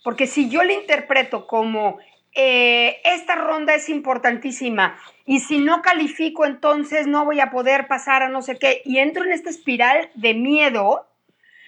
Porque 0.04 0.28
si 0.28 0.48
yo 0.48 0.64
la 0.64 0.74
interpreto 0.74 1.48
como 1.48 1.98
eh, 2.36 3.00
esta 3.04 3.36
ronda 3.36 3.76
es 3.76 3.90
importantísima 3.90 4.98
y 5.24 5.40
si 5.40 5.60
no 5.60 5.84
califico 5.84 6.46
entonces 6.46 7.06
no 7.06 7.26
voy 7.26 7.40
a 7.40 7.52
poder 7.52 7.88
pasar 7.88 8.24
a 8.24 8.30
no 8.30 8.42
sé 8.42 8.58
qué 8.58 8.82
y 8.86 8.98
entro 8.98 9.24
en 9.24 9.32
esta 9.32 9.52
espiral 9.52 10.10
de 10.16 10.34
miedo, 10.34 11.08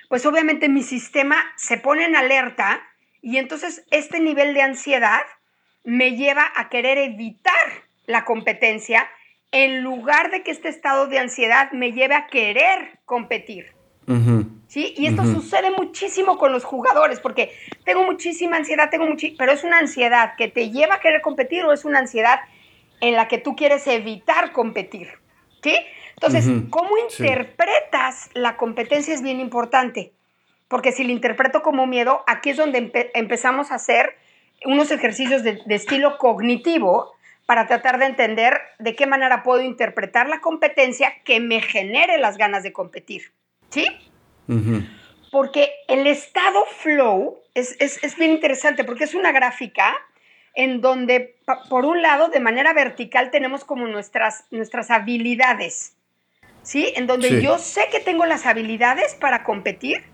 pues 0.09 0.25
obviamente 0.25 0.67
mi 0.67 0.81
sistema 0.81 1.37
se 1.55 1.77
pone 1.77 2.05
en 2.05 2.15
alerta 2.15 2.81
y 3.25 3.39
entonces 3.39 3.83
este 3.89 4.19
nivel 4.19 4.53
de 4.53 4.61
ansiedad 4.61 5.23
me 5.83 6.15
lleva 6.15 6.45
a 6.55 6.69
querer 6.69 6.99
evitar 6.99 7.53
la 8.05 8.23
competencia 8.23 9.09
en 9.51 9.81
lugar 9.81 10.29
de 10.29 10.43
que 10.43 10.51
este 10.51 10.69
estado 10.69 11.07
de 11.07 11.17
ansiedad 11.17 11.71
me 11.71 11.91
lleve 11.91 12.13
a 12.13 12.27
querer 12.27 12.99
competir. 13.03 13.73
¿Sí? 14.67 14.93
Y 14.95 15.07
esto 15.07 15.25
sucede 15.25 15.71
muchísimo 15.71 16.37
con 16.37 16.51
los 16.51 16.63
jugadores, 16.63 17.19
porque 17.19 17.51
tengo 17.83 18.03
muchísima 18.03 18.57
ansiedad, 18.57 18.91
tengo 18.91 19.07
pero 19.39 19.51
es 19.51 19.63
una 19.63 19.79
ansiedad 19.79 20.35
que 20.37 20.47
te 20.47 20.69
lleva 20.69 20.95
a 20.95 20.99
querer 20.99 21.21
competir 21.21 21.65
o 21.65 21.73
es 21.73 21.83
una 21.83 21.97
ansiedad 21.97 22.41
en 23.01 23.15
la 23.15 23.27
que 23.27 23.39
tú 23.39 23.55
quieres 23.55 23.87
evitar 23.87 24.51
competir. 24.51 25.09
¿Sí? 25.63 25.75
Entonces, 26.13 26.45
¿cómo 26.69 26.91
interpretas 26.99 28.29
la 28.35 28.55
competencia 28.55 29.15
es 29.15 29.23
bien 29.23 29.39
importante? 29.39 30.13
Porque 30.75 30.91
si 30.91 31.05
lo 31.05 31.13
interpreto 31.13 31.61
como 31.61 31.87
miedo, 31.87 32.21
aquí 32.27 32.49
es 32.49 32.57
donde 32.57 32.91
empezamos 33.13 33.71
a 33.71 33.75
hacer 33.75 34.17
unos 34.65 34.91
ejercicios 34.91 35.41
de, 35.41 35.63
estilo 35.69 36.17
cognitivo 36.17 37.13
para 37.45 37.65
tratar 37.65 37.97
de 37.97 38.07
entender 38.07 38.59
de 38.79 38.93
qué 38.93 39.07
manera 39.07 39.41
puedo 39.41 39.61
interpretar 39.61 40.27
la 40.27 40.41
competencia 40.41 41.13
que 41.23 41.39
me 41.39 41.61
genere 41.61 42.17
las 42.17 42.35
ganas 42.35 42.61
de 42.61 42.73
competir. 42.73 43.31
¿Sí? 43.69 43.87
Porque 45.31 45.71
el 45.87 46.07
estado 46.07 46.65
flow 46.65 47.37
es, 47.53 47.77
es, 47.79 48.17
bien 48.17 48.31
interesante 48.31 48.83
porque 48.83 49.05
es 49.05 49.15
una 49.15 49.31
gráfica 49.31 49.95
en 50.55 50.81
donde, 50.81 51.37
por 51.69 51.85
un 51.85 52.01
lado, 52.01 52.27
de 52.27 52.41
manera 52.41 52.73
vertical 52.73 53.31
tenemos 53.31 53.63
como 53.63 53.87
nuestras, 53.87 54.43
nuestras 54.51 54.91
habilidades, 54.91 55.95
¿sí? 56.63 56.91
En 56.97 57.07
donde 57.07 57.41
yo 57.41 57.59
sé 57.59 57.87
que 57.93 58.01
tengo 58.01 58.25
las 58.25 58.45
habilidades 58.45 59.15
para 59.15 59.45
competir, 59.45 60.13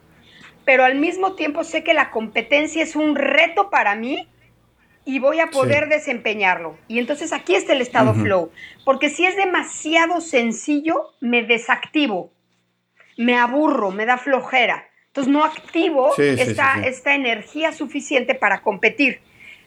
pero 0.66 0.84
al 0.84 0.96
mismo 0.96 1.34
tiempo 1.34 1.64
sé 1.64 1.84
que 1.84 1.94
la 1.94 2.12
competencia 2.12 2.84
es 2.84 2.96
un 2.96 3.16
reto 3.16 3.70
para 3.70 3.96
mí 3.96 4.28
y 5.06 5.20
voy 5.20 5.40
a 5.40 5.48
poder 5.48 5.90
desempeñarlo. 5.90 6.78
Y 6.88 7.00
entonces 7.00 7.34
aquí 7.34 7.56
está 7.56 7.74
el 7.74 7.82
estado 7.82 8.14
flow, 8.14 8.52
porque 8.86 9.10
si 9.10 9.26
es 9.26 9.36
demasiado 9.36 10.22
sencillo, 10.22 11.14
me 11.20 11.44
desactivo, 11.44 12.32
me 13.18 13.38
aburro, 13.38 13.92
me 13.92 14.06
da 14.06 14.18
flojera. 14.18 14.88
Entonces 15.08 15.34
no 15.34 15.44
activo 15.44 16.14
esta, 16.18 16.82
esta 16.86 17.16
energía 17.16 17.74
suficiente 17.74 18.36
para 18.36 18.62
competir, 18.62 19.20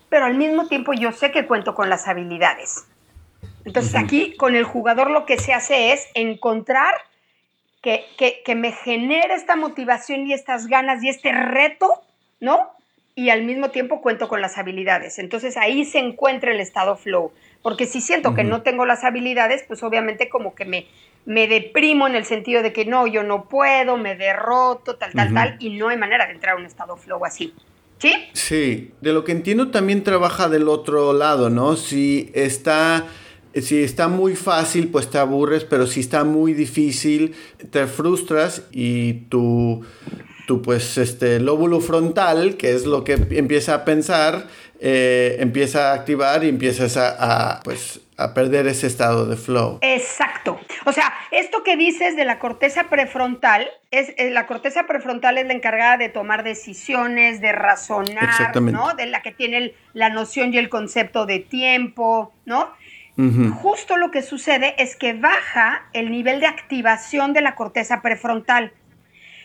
pero 0.08 0.24
al 0.24 0.34
mismo 0.34 0.68
tiempo 0.68 0.92
yo 0.94 1.12
sé 1.12 1.32
que 1.32 1.46
cuento 1.46 1.74
con 1.74 1.90
las 1.90 2.08
habilidades. 2.08 2.86
Entonces 3.64 3.94
aquí 3.94 4.36
con 4.36 4.56
el 4.56 4.64
jugador 4.64 5.10
lo 5.10 5.26
que 5.26 5.38
se 5.38 5.52
hace 5.52 5.92
es 5.92 6.06
encontrar 6.14 6.94
que, 7.84 8.54
me 8.54 8.72
genere 8.72 9.34
esta 9.34 9.56
motivación 9.56 10.26
y 10.26 10.32
estas 10.32 10.66
ganas 10.66 11.04
y 11.04 11.10
este 11.10 11.32
reto, 11.32 12.02
¿no? 12.40 12.70
Y 13.14 13.28
al 13.30 13.44
mismo 13.44 13.70
tiempo 13.70 14.00
cuento 14.00 14.28
con 14.28 14.40
las 14.40 14.56
habilidades. 14.56 15.18
Entonces 15.18 15.56
ahí 15.56 15.84
se 15.84 15.98
encuentra 15.98 16.50
el 16.52 16.60
estado 16.60 16.96
flow. 16.96 17.32
Porque 17.62 17.86
si 17.86 18.00
siento 18.00 18.34
que 18.34 18.44
no 18.44 18.62
tengo 18.62 18.84
las 18.86 19.04
habilidades, 19.04 19.64
pues 19.66 19.82
obviamente 19.82 20.28
como 20.28 20.54
que 20.54 20.64
me, 20.64 20.86
me 21.24 21.46
deprimo 21.46 22.06
en 22.06 22.14
el 22.14 22.24
sentido 22.24 22.62
de 22.62 22.72
que 22.72 22.84
no, 22.84 23.06
yo 23.06 23.22
no 23.22 23.48
puedo, 23.48 23.96
me 23.96 24.16
derroto, 24.16 24.96
tal, 24.96 25.12
tal, 25.12 25.32
tal, 25.32 25.56
y 25.60 25.70
no 25.70 25.88
hay 25.88 25.96
manera 25.96 26.26
de 26.26 26.32
entrar 26.32 26.56
a 26.56 26.58
un 26.58 26.66
estado 26.66 26.96
flow 26.96 27.24
así. 27.24 27.54
¿Sí? 27.98 28.12
Sí, 28.32 28.92
de 29.00 29.12
lo 29.12 29.24
que 29.24 29.32
entiendo 29.32 29.70
también 29.70 30.02
trabaja 30.02 30.48
del 30.48 30.68
otro 30.68 31.12
lado, 31.12 31.48
¿no? 31.48 31.76
Si 31.76 32.30
está 32.34 33.06
si 33.62 33.82
está 33.82 34.08
muy 34.08 34.36
fácil, 34.36 34.88
pues 34.88 35.10
te 35.10 35.18
aburres, 35.18 35.64
pero 35.64 35.86
si 35.86 36.00
está 36.00 36.24
muy 36.24 36.54
difícil, 36.54 37.34
te 37.70 37.86
frustras 37.86 38.62
y 38.72 39.14
tu, 39.28 39.84
tu 40.46 40.62
pues, 40.62 40.98
este, 40.98 41.40
lóbulo 41.40 41.80
frontal, 41.80 42.56
que 42.56 42.74
es 42.74 42.86
lo 42.86 43.04
que 43.04 43.12
empieza 43.12 43.74
a 43.74 43.84
pensar, 43.84 44.46
eh, 44.80 45.36
empieza 45.40 45.90
a 45.90 45.94
activar 45.94 46.44
y 46.44 46.48
empiezas 46.48 46.96
a, 46.96 47.60
pues, 47.64 48.00
a 48.16 48.34
perder 48.34 48.66
ese 48.66 48.86
estado 48.86 49.26
de 49.26 49.36
flow. 49.36 49.78
Exacto. 49.82 50.58
O 50.84 50.92
sea, 50.92 51.12
esto 51.30 51.62
que 51.62 51.76
dices 51.76 52.16
de 52.16 52.24
la 52.24 52.38
corteza 52.38 52.84
prefrontal, 52.90 53.68
es, 53.90 54.12
eh, 54.16 54.30
la 54.30 54.46
corteza 54.46 54.86
prefrontal 54.86 55.38
es 55.38 55.46
la 55.46 55.54
encargada 55.54 55.96
de 55.96 56.08
tomar 56.08 56.44
decisiones, 56.44 57.40
de 57.40 57.52
razonar, 57.52 58.60
¿no? 58.60 58.94
De 58.94 59.06
la 59.06 59.22
que 59.22 59.32
tiene 59.32 59.74
la 59.94 60.10
noción 60.10 60.52
y 60.52 60.58
el 60.58 60.68
concepto 60.68 61.26
de 61.26 61.40
tiempo, 61.40 62.32
¿no? 62.44 62.70
Justo 63.16 63.96
lo 63.96 64.10
que 64.10 64.22
sucede 64.22 64.74
es 64.78 64.96
que 64.96 65.12
baja 65.12 65.86
el 65.92 66.10
nivel 66.10 66.40
de 66.40 66.46
activación 66.46 67.32
de 67.32 67.42
la 67.42 67.54
corteza 67.54 68.02
prefrontal. 68.02 68.72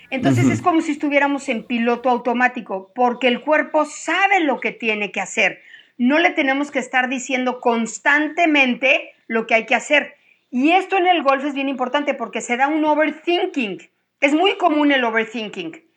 Entonces 0.09 0.49
es 0.49 0.61
como 0.61 0.81
si 0.81 0.93
estuviéramos 0.93 1.49
en 1.49 1.63
piloto 1.63 2.09
automático, 2.09 2.91
porque 2.95 3.27
el 3.27 3.41
cuerpo 3.41 3.85
sabe 3.85 4.39
lo 4.39 4.59
que 4.59 4.71
tiene 4.71 5.11
que 5.11 5.21
hacer. 5.21 5.61
No 5.97 6.17
le 6.17 6.31
tenemos 6.31 6.71
que 6.71 6.79
estar 6.79 7.09
diciendo 7.09 7.59
constantemente 7.59 9.11
lo 9.27 9.45
que 9.45 9.53
hay 9.53 9.65
que 9.65 9.75
hacer. 9.75 10.15
Y 10.49 10.71
esto 10.71 10.97
en 10.97 11.05
el 11.05 11.21
golf 11.21 11.45
es 11.45 11.53
bien 11.53 11.69
importante 11.69 12.15
porque 12.15 12.41
se 12.41 12.57
da 12.57 12.67
un 12.67 12.83
overthinking. 12.85 13.88
Es 14.19 14.33
muy 14.33 14.57
común 14.57 14.91
el 14.91 15.03
overthinking. 15.03 15.88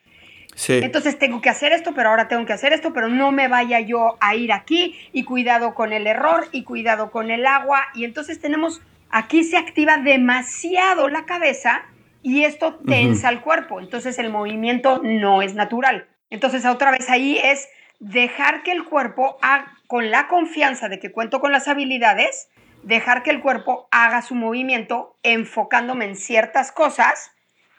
Entonces 0.68 1.18
tengo 1.18 1.40
que 1.40 1.50
hacer 1.50 1.72
esto, 1.72 1.92
pero 1.94 2.10
ahora 2.10 2.28
tengo 2.28 2.44
que 2.44 2.52
hacer 2.52 2.72
esto, 2.72 2.92
pero 2.92 3.08
no 3.08 3.32
me 3.32 3.48
vaya 3.48 3.80
yo 3.80 4.16
a 4.20 4.34
ir 4.34 4.52
aquí 4.52 4.98
y 5.12 5.24
cuidado 5.24 5.74
con 5.74 5.92
el 5.92 6.06
error 6.06 6.46
y 6.52 6.64
cuidado 6.64 7.10
con 7.10 7.30
el 7.30 7.46
agua. 7.46 7.86
Y 7.94 8.04
entonces 8.04 8.40
tenemos, 8.40 8.82
aquí 9.10 9.44
se 9.44 9.56
activa 9.56 9.96
demasiado 9.96 11.08
la 11.08 11.24
cabeza 11.24 11.84
y 12.22 12.44
esto 12.44 12.78
tensa 12.86 13.30
el 13.30 13.40
cuerpo. 13.40 13.80
Entonces 13.80 14.18
el 14.18 14.30
movimiento 14.30 15.00
no 15.02 15.42
es 15.42 15.54
natural. 15.54 16.06
Entonces 16.30 16.64
otra 16.64 16.90
vez 16.90 17.08
ahí 17.10 17.38
es 17.42 17.68
dejar 17.98 18.62
que 18.62 18.72
el 18.72 18.84
cuerpo, 18.84 19.38
con 19.86 20.10
la 20.10 20.28
confianza 20.28 20.88
de 20.88 20.98
que 20.98 21.12
cuento 21.12 21.40
con 21.40 21.52
las 21.52 21.68
habilidades, 21.68 22.48
dejar 22.82 23.22
que 23.22 23.30
el 23.30 23.40
cuerpo 23.40 23.88
haga 23.90 24.22
su 24.22 24.34
movimiento 24.34 25.16
enfocándome 25.22 26.04
en 26.04 26.16
ciertas 26.16 26.72
cosas 26.72 27.30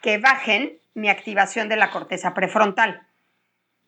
que 0.02 0.18
bajen 0.18 0.80
mi 0.94 1.10
activación 1.10 1.70
de 1.70 1.78
la 1.78 1.92
corteza 1.92 2.34
prefrontal. 2.34 3.08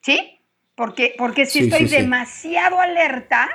¿Sí? 0.01 0.39
Porque, 0.75 1.15
porque 1.17 1.45
si 1.45 1.59
estoy 1.59 1.85
demasiado 1.85 2.79
alerta, 2.79 3.47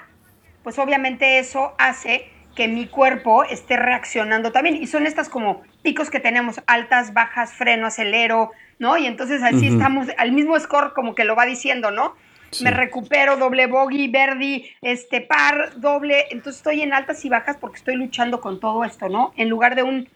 pues 0.62 0.78
obviamente 0.78 1.38
eso 1.38 1.74
hace 1.78 2.30
que 2.54 2.66
mi 2.66 2.86
cuerpo 2.86 3.44
esté 3.44 3.76
reaccionando 3.76 4.52
también. 4.52 4.76
Y 4.76 4.86
son 4.86 5.06
estas 5.06 5.28
como 5.28 5.62
picos 5.82 6.10
que 6.10 6.20
tenemos, 6.20 6.60
altas, 6.66 7.12
bajas, 7.12 7.52
freno, 7.52 7.86
acelero, 7.86 8.50
¿no? 8.78 8.96
Y 8.96 9.06
entonces 9.06 9.42
así 9.42 9.68
estamos, 9.68 10.08
al 10.16 10.32
mismo 10.32 10.58
score 10.58 10.92
como 10.94 11.14
que 11.14 11.24
lo 11.24 11.36
va 11.36 11.46
diciendo, 11.46 11.90
¿no? 11.90 12.14
Me 12.62 12.72
recupero, 12.72 13.36
doble 13.36 13.66
bogey, 13.66 14.08
verdi, 14.08 14.68
este 14.82 15.20
par, 15.20 15.78
doble. 15.80 16.26
Entonces 16.30 16.56
estoy 16.56 16.82
en 16.82 16.92
altas 16.92 17.24
y 17.24 17.28
bajas 17.28 17.56
porque 17.58 17.76
estoy 17.76 17.94
luchando 17.94 18.40
con 18.40 18.58
todo 18.58 18.84
esto, 18.84 19.08
¿no? 19.08 19.32
En 19.36 19.48
lugar 19.48 19.76
de 19.76 19.84
un 19.84 20.08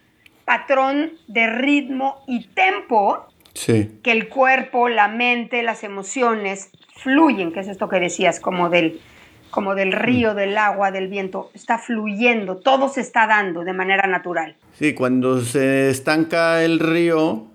patrón 0.45 1.13
de 1.27 1.47
ritmo 1.47 2.23
y 2.27 2.47
tempo, 2.47 3.27
que 3.53 4.11
el 4.11 4.27
cuerpo, 4.27 4.89
la 4.89 5.07
mente, 5.07 5.63
las 5.63 5.83
emociones 5.83 6.69
fluyen, 6.97 7.51
que 7.51 7.61
es 7.61 7.67
esto 7.67 7.87
que 7.87 7.99
decías, 7.99 8.39
como 8.39 8.69
del, 8.69 8.99
como 9.49 9.75
del 9.75 9.91
río, 9.91 10.33
mm. 10.33 10.35
del 10.35 10.57
agua, 10.57 10.91
del 10.91 11.07
viento, 11.07 11.51
está 11.53 11.77
fluyendo, 11.77 12.57
todo 12.57 12.89
se 12.89 13.01
está 13.01 13.27
dando 13.27 13.63
de 13.63 13.73
manera 13.73 14.07
natural. 14.07 14.55
Sí, 14.73 14.93
cuando 14.93 15.41
se 15.41 15.89
estanca 15.89 16.63
el 16.63 16.79
río, 16.79 17.47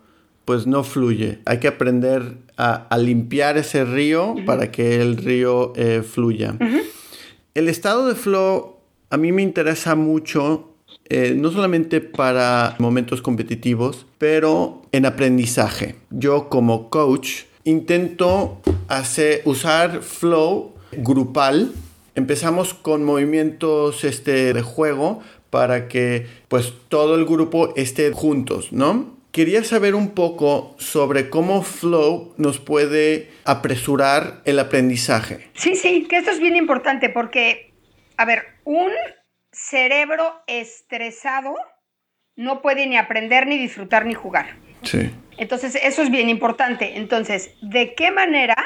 pues 0.45 0.67
no 0.67 0.83
fluye. 0.85 1.41
Hay 1.45 1.59
que 1.59 1.69
aprender 1.69 2.39
a, 2.57 2.89
limpiar 2.99 3.57
ese 3.57 3.85
río 3.85 4.35
para 4.47 4.71
que 4.71 5.01
el 5.01 5.17
río 5.17 5.73
eh, 5.77 6.03
fluya. 6.03 6.55
El 7.55 7.69
estado 7.69 8.07
de 8.07 8.15
flow 8.15 8.81
a 9.11 9.17
mí 9.17 9.33
me 9.33 9.43
interesa 9.43 9.95
mucho, 9.97 10.71
eh, 11.11 11.35
no 11.37 11.51
solamente 11.51 12.01
para 12.01 12.77
momentos 12.79 13.21
competitivos, 13.21 14.07
pero 14.19 14.83
en 14.93 15.07
aprendizaje. 15.07 15.97
Yo 16.11 16.49
como 16.49 16.89
coach 16.89 17.43
intento 17.65 18.61
hacer, 18.89 19.43
usar 19.45 20.03
flow 20.03 20.73
grupal. 20.93 21.73
Empezamos 22.15 22.75
con 22.75 23.05
movimientos 23.05 24.05
este, 24.05 24.53
de 24.55 24.63
juego 24.63 25.21
para 25.51 25.89
que 25.89 26.27
pues 26.49 26.73
todo 26.89 27.17
el 27.17 27.25
grupo 27.25 27.75
esté 27.77 28.13
juntos, 28.13 28.73
¿no? 28.73 29.19
Quería 29.33 29.63
saber 29.63 29.95
un 29.95 30.11
poco 30.11 30.75
sobre 30.79 31.31
cómo 31.31 31.63
Flow 31.63 32.35
nos 32.37 32.59
puede 32.59 33.31
apresurar 33.45 34.43
el 34.45 34.59
aprendizaje. 34.59 35.49
Sí, 35.55 35.77
sí, 35.77 36.07
que 36.09 36.17
esto 36.17 36.33
es 36.33 36.41
bien 36.41 36.57
importante 36.57 37.11
porque, 37.11 37.73
a 38.17 38.25
ver, 38.25 38.43
un 38.65 38.91
cerebro 39.69 40.43
estresado 40.47 41.55
no 42.37 42.63
puede 42.63 42.87
ni 42.87 42.97
aprender, 42.97 43.47
ni 43.47 43.59
disfrutar, 43.59 44.07
ni 44.07 44.15
jugar. 44.15 44.57
Sí. 44.83 45.11
Entonces, 45.37 45.79
eso 45.83 46.03
es 46.03 46.11
bien 46.11 46.29
importante. 46.29 46.97
Entonces, 46.97 47.55
¿de 47.61 47.95
qué 47.95 48.11
manera, 48.11 48.57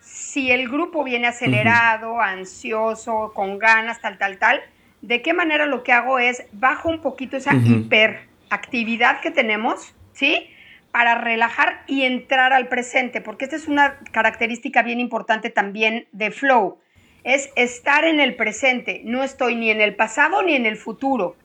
si 0.00 0.50
el 0.50 0.68
grupo 0.68 1.04
viene 1.04 1.26
acelerado, 1.26 2.20
ansioso, 2.20 3.32
con 3.34 3.58
ganas, 3.58 4.00
tal, 4.00 4.18
tal, 4.18 4.38
tal, 4.38 4.62
de 5.02 5.20
qué 5.20 5.34
manera 5.34 5.66
lo 5.66 5.82
que 5.82 5.92
hago 5.92 6.18
es 6.18 6.44
bajo 6.52 6.88
un 6.88 7.00
poquito 7.00 7.36
esa 7.36 7.54
hiper 7.54 8.20
actividad 8.48 9.20
que 9.20 9.30
tenemos, 9.30 9.94
¿sí? 10.12 10.48
Para 10.90 11.16
relajar 11.16 11.82
y 11.86 12.04
entrar 12.04 12.54
al 12.54 12.68
presente, 12.68 13.20
porque 13.20 13.44
esta 13.44 13.56
es 13.56 13.68
una 13.68 13.98
característica 14.12 14.82
bien 14.82 15.00
importante 15.00 15.50
también 15.50 16.06
de 16.12 16.30
flow. 16.30 16.78
Es 17.24 17.50
estar 17.56 18.04
en 18.04 18.20
el 18.20 18.36
presente, 18.36 19.00
no 19.04 19.24
estoy 19.24 19.56
ni 19.56 19.70
en 19.70 19.80
el 19.80 19.96
pasado 19.96 20.42
ni 20.42 20.54
en 20.54 20.66
el 20.66 20.76
futuro, 20.76 21.36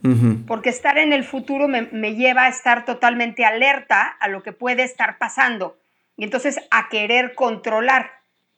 porque 0.45 0.69
estar 0.69 0.97
en 0.97 1.13
el 1.13 1.23
futuro 1.23 1.67
me, 1.67 1.83
me 1.83 2.15
lleva 2.15 2.43
a 2.43 2.49
estar 2.49 2.85
totalmente 2.85 3.45
alerta 3.45 4.01
a 4.01 4.27
lo 4.27 4.43
que 4.43 4.51
puede 4.51 4.83
estar 4.83 5.17
pasando 5.17 5.77
y 6.19 6.25
entonces 6.25 6.59
a 6.69 6.89
querer 6.89 7.33
controlar. 7.33 8.11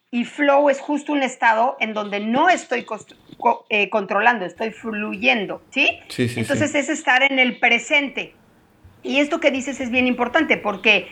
Y 0.10 0.26
flow 0.26 0.70
es 0.70 0.82
justo 0.82 1.14
un 1.14 1.22
estado 1.22 1.78
en 1.80 1.94
donde 1.94 2.20
no 2.20 2.50
estoy 2.50 2.86
eh, 3.70 3.90
controlando, 3.90 4.46
estoy 4.46 4.72
fluyendo, 4.72 5.62
¿sí? 5.70 5.88
sí, 6.10 6.28
sí 6.28 6.40
Entonces 6.42 6.76
es 6.76 6.90
estar 6.90 7.22
en 7.24 7.38
el 7.38 7.60
presente. 7.60 8.34
Y 9.04 9.20
esto 9.20 9.40
que 9.40 9.52
dices 9.52 9.80
es 9.80 9.92
bien 9.92 10.08
importante 10.08 10.58
porque 10.58 11.08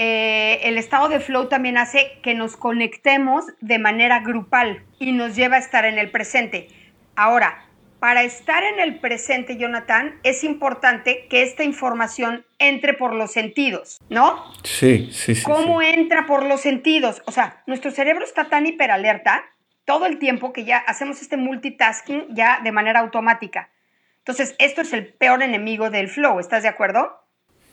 eh, 0.00 0.60
el 0.62 0.78
estado 0.78 1.08
de 1.08 1.18
flow 1.18 1.48
también 1.48 1.76
hace 1.76 2.20
que 2.22 2.34
nos 2.34 2.56
conectemos 2.56 3.44
de 3.60 3.80
manera 3.80 4.20
grupal 4.20 4.84
y 5.00 5.10
nos 5.10 5.34
lleva 5.34 5.56
a 5.56 5.58
estar 5.58 5.84
en 5.84 5.98
el 5.98 6.12
presente. 6.12 6.68
Ahora, 7.16 7.66
para 7.98 8.22
estar 8.22 8.62
en 8.62 8.78
el 8.78 9.00
presente, 9.00 9.56
Jonathan, 9.56 10.20
es 10.22 10.44
importante 10.44 11.26
que 11.28 11.42
esta 11.42 11.64
información 11.64 12.46
entre 12.60 12.94
por 12.94 13.12
los 13.12 13.32
sentidos, 13.32 13.98
¿no? 14.08 14.44
Sí, 14.62 15.10
sí, 15.10 15.34
sí. 15.34 15.42
¿Cómo 15.42 15.82
entra 15.82 16.26
por 16.26 16.46
los 16.46 16.60
sentidos? 16.60 17.20
O 17.26 17.32
sea, 17.32 17.64
nuestro 17.66 17.90
cerebro 17.90 18.24
está 18.24 18.48
tan 18.48 18.66
hiperalerta 18.66 19.46
todo 19.84 20.06
el 20.06 20.20
tiempo 20.20 20.52
que 20.52 20.64
ya 20.64 20.78
hacemos 20.78 21.22
este 21.22 21.36
multitasking 21.36 22.36
ya 22.36 22.60
de 22.62 22.70
manera 22.70 23.00
automática. 23.00 23.70
Entonces, 24.18 24.54
esto 24.60 24.82
es 24.82 24.92
el 24.92 25.12
peor 25.12 25.42
enemigo 25.42 25.90
del 25.90 26.08
flow, 26.08 26.38
¿estás 26.38 26.62
de 26.62 26.68
acuerdo? 26.68 27.20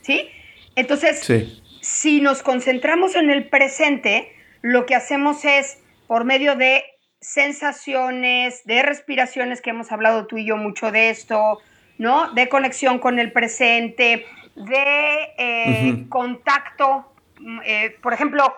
¿Sí? 0.01 0.27
Entonces, 0.75 1.19
si 1.85 2.19
nos 2.19 2.41
concentramos 2.41 3.15
en 3.15 3.29
el 3.29 3.47
presente, 3.47 4.31
lo 4.63 4.87
que 4.87 4.95
hacemos 4.95 5.45
es, 5.45 5.77
por 6.07 6.25
medio 6.25 6.55
de 6.55 6.83
sensaciones, 7.21 8.65
de 8.65 8.81
respiraciones, 8.81 9.61
que 9.61 9.69
hemos 9.69 9.91
hablado 9.91 10.25
tú 10.25 10.37
y 10.37 10.47
yo 10.47 10.57
mucho 10.57 10.91
de 10.91 11.11
esto, 11.11 11.59
¿no? 11.99 12.33
De 12.33 12.49
conexión 12.49 12.97
con 12.97 13.19
el 13.19 13.31
presente, 13.31 14.25
de 14.55 15.33
eh, 15.37 16.05
contacto, 16.09 17.13
mm, 17.39 17.59
eh, 17.63 17.95
por 18.01 18.13
ejemplo, 18.13 18.55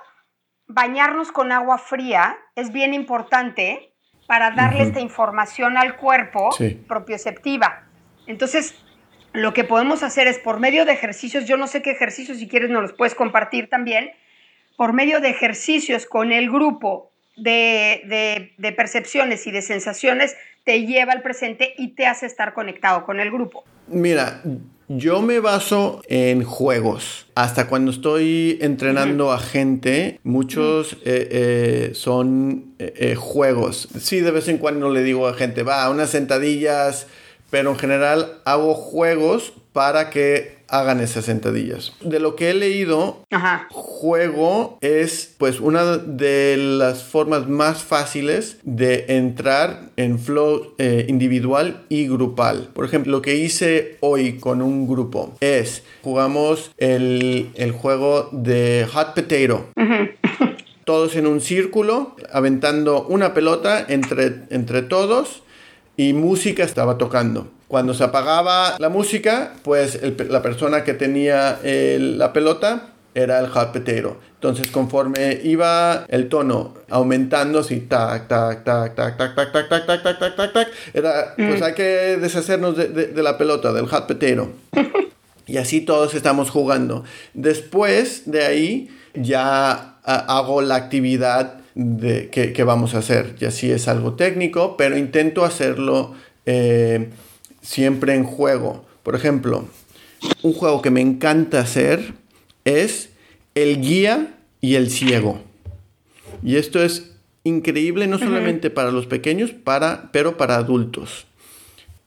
bañarnos 0.68 1.34
con 1.34 1.52
agua 1.52 1.80
fría 1.80 2.38
es 2.56 2.72
bien 2.72 2.94
importante 2.94 3.92
para 4.26 4.52
darle 4.52 4.84
esta 4.84 5.02
información 5.02 5.76
al 5.76 5.98
cuerpo 5.98 6.50
propioceptiva. 6.88 7.88
Entonces, 8.26 8.74
lo 9.38 9.54
que 9.54 9.64
podemos 9.64 10.02
hacer 10.02 10.28
es 10.28 10.40
por 10.40 10.60
medio 10.60 10.84
de 10.84 10.94
ejercicios, 10.94 11.46
yo 11.46 11.58
no 11.58 11.68
sé 11.68 11.84
qué 11.84 11.92
ejercicios, 11.92 12.40
si 12.40 12.48
quieres 12.48 12.72
nos 12.72 12.82
los 12.82 12.94
puedes 12.94 13.14
compartir 13.14 13.70
también, 13.70 14.10
por 14.76 14.94
medio 14.94 15.20
de 15.20 15.30
ejercicios 15.30 16.08
con 16.08 16.32
el 16.32 16.50
grupo 16.50 17.12
de, 17.36 18.52
percepciones 18.76 19.46
y 19.46 19.52
de 19.52 19.62
sensaciones, 19.62 20.36
te 20.64 20.88
lleva 20.88 21.14
al 21.14 21.22
presente 21.22 21.76
y 21.78 21.90
te 21.90 22.08
hace 22.08 22.26
estar 22.26 22.56
conectado 22.56 23.06
con 23.06 23.20
el 23.20 23.32
grupo. 23.32 23.64
Mira, 23.88 24.42
yo 24.88 25.22
me 25.22 25.40
baso 25.40 26.02
en 26.08 26.44
juegos. 26.44 27.28
Hasta 27.36 27.68
cuando 27.68 27.92
estoy 27.92 28.58
entrenando 28.60 29.32
a 29.32 29.40
gente, 29.40 30.20
muchos 30.24 30.94
eh, 31.06 31.28
eh, 31.32 31.92
son 31.94 32.74
eh, 32.80 33.14
juegos. 33.16 33.88
Sí, 34.00 34.20
de 34.20 34.32
vez 34.32 34.48
en 34.48 34.58
cuando 34.58 34.90
le 34.90 35.04
digo 35.04 35.28
a 35.28 35.36
gente, 35.36 35.62
va, 35.62 35.90
unas 35.92 36.10
sentadillas 36.10 37.08
pero 37.50 37.72
en 37.72 37.78
general 37.78 38.40
hago 38.46 38.74
juegos 38.74 39.54
para 39.74 40.10
que 40.10 40.58
hagan 40.70 41.00
esas 41.00 41.26
sentadillas. 41.26 41.94
De 42.02 42.20
lo 42.20 42.36
que 42.36 42.50
he 42.50 42.54
leído, 42.54 43.24
juego 43.70 44.78
es 44.82 45.36
pues 45.38 45.60
una 45.60 45.98
de 45.98 46.58
las 46.58 47.04
formas 47.04 47.48
más 47.48 47.84
fáciles 47.84 48.58
de 48.64 49.06
entrar 49.10 49.90
en 49.96 50.20
flow 50.20 50.74
eh, 50.78 51.06
individual 51.08 51.86
y 51.90 52.08
grupal. 52.08 52.70
Por 52.74 52.86
ejemplo, 52.86 53.12
lo 53.12 53.22
que 53.22 53.36
hice 53.36 53.98
hoy 54.02 54.40
con 54.40 54.62
un 54.62 54.88
grupo 54.88 55.36
es 55.40 55.84
jugamos 56.04 56.72
el, 56.78 57.52
juego 57.80 58.30
de 58.32 58.88
hot 58.92 59.14
potato. 59.14 59.68
Todos 60.84 61.18
en 61.18 61.28
un 61.28 61.42
círculo, 61.42 62.16
aventando 62.32 63.06
una 63.08 63.34
pelota 63.34 63.86
entre, 63.90 64.44
entre 64.50 64.82
todos 64.84 65.44
y 65.98 66.14
música 66.14 66.64
estaba 66.64 66.98
tocando. 66.98 67.52
Cuando 67.68 67.94
se 67.94 68.04
apagaba 68.06 68.78
la 68.80 68.88
música, 68.88 69.54
pues 69.64 70.00
la 70.30 70.42
persona 70.42 70.86
que 70.86 70.94
tenía 70.94 71.60
la 71.64 72.32
pelota 72.32 72.94
era 73.14 73.40
el 73.40 73.48
potato. 73.48 74.18
Entonces, 74.36 74.70
conforme 74.70 75.40
iba 75.44 76.06
el 76.08 76.30
tono 76.30 76.76
aumentando, 76.90 77.60
así, 77.60 77.80
tac, 77.82 78.28
tac, 78.28 78.64
tac, 78.64 78.96
tac, 78.96 79.18
tac, 79.18 79.36
tac, 79.36 79.52
tac, 79.52 79.70
tac, 79.70 79.86
tac, 79.88 80.04
tac, 80.04 80.20
tac, 80.20 80.36
tac, 80.36 80.54
tac, 80.54 80.68
era, 80.94 81.34
pues 81.36 81.62
hay 81.64 81.74
que 81.74 82.18
deshacernos 82.22 82.78
de, 82.78 82.88
de, 82.90 83.24
la 83.24 83.38
pelota, 83.40 83.74
del 83.74 83.88
potato. 83.88 84.52
y 85.48 85.58
así 85.58 85.82
todos 85.82 86.14
estamos 86.14 86.52
jugando. 86.52 87.04
Después 87.34 88.30
de 88.30 88.46
ahí, 88.46 88.90
ya 89.16 89.96
hago 90.04 90.62
la 90.62 90.76
actividad 90.76 91.62
de, 91.78 92.30
que, 92.30 92.64
vamos 92.64 92.96
a 92.96 93.00
hacer. 93.00 93.36
Y 93.40 93.46
así 93.46 93.72
es 93.72 93.88
algo 93.88 94.14
técnico, 94.14 94.76
pero 94.78 94.98
intento 94.98 95.46
hacerlo 95.46 96.16
eh, 96.46 97.10
siempre 97.62 98.16
en 98.16 98.24
juego. 98.24 98.84
Por 99.04 99.16
ejemplo, 99.16 99.68
un 100.42 100.54
juego 100.54 100.82
que 100.82 100.90
me 100.90 101.02
encanta 101.02 101.60
hacer 101.60 102.14
es 102.66 103.10
el 103.54 103.80
guía 103.80 104.36
y 104.60 104.76
el 104.76 104.90
ciego. 104.90 105.40
Y 106.44 106.56
esto 106.56 106.84
es 106.84 107.12
increíble 107.44 108.08
no 108.08 108.18
solamente 108.18 108.70
para 108.70 108.92
los 108.92 109.06
pequeños, 109.06 109.52
para, 109.52 110.10
pero 110.12 110.36
para 110.36 110.56
adultos. 110.56 111.28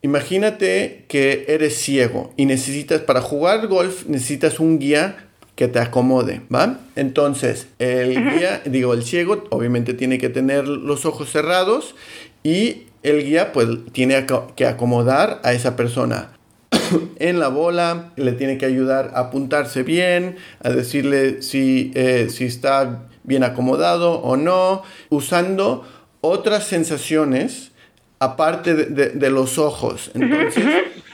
imagínate 0.03 1.05
que 1.09 1.45
eres 1.49 1.77
ciego 1.77 2.35
y 2.37 2.47
necesitas, 2.47 3.03
para 3.03 3.21
jugar 3.21 3.69
golf, 3.69 4.07
necesitas 4.07 4.59
un 4.59 4.79
guía 4.79 5.30
que 5.55 5.69
te 5.69 5.79
acomode, 5.79 6.43
¿va? 6.53 6.81
Entonces, 6.97 7.69
el 7.79 8.15
guía, 8.15 8.63
digo, 8.65 8.95
el 8.95 9.03
ciego 9.03 9.45
obviamente 9.51 9.95
tiene 9.95 10.19
que 10.19 10.29
tener 10.29 10.67
los 10.67 11.05
ojos 11.05 11.31
cerrados 11.31 11.95
y 12.43 12.85
el 13.03 13.25
guía 13.25 13.53
pues 13.53 13.69
tiene 13.93 14.27
que 14.57 14.67
acomodar 14.67 15.41
a 15.43 15.53
esa 15.53 15.77
persona 15.77 16.33
en 17.19 17.39
la 17.39 17.49
bola, 17.49 18.13
le 18.17 18.33
tiene 18.33 18.59
que 18.59 18.67
ayudar 18.67 19.13
a 19.15 19.21
apuntarse 19.21 19.83
bien, 19.83 20.37
a 20.63 20.71
decirle 20.71 21.43
si, 21.43 21.93
eh, 21.95 22.29
si 22.31 22.45
está 22.45 23.03
bien 23.23 23.45
acomodado 23.45 24.21
o 24.21 24.37
no, 24.37 24.83
usando 25.09 25.85
otras 26.21 26.65
sensaciones 26.65 27.73
aparte 28.19 28.75
de, 28.75 29.31
los 29.31 29.59
ojos. 29.59 30.11
Entonces, 30.15 30.65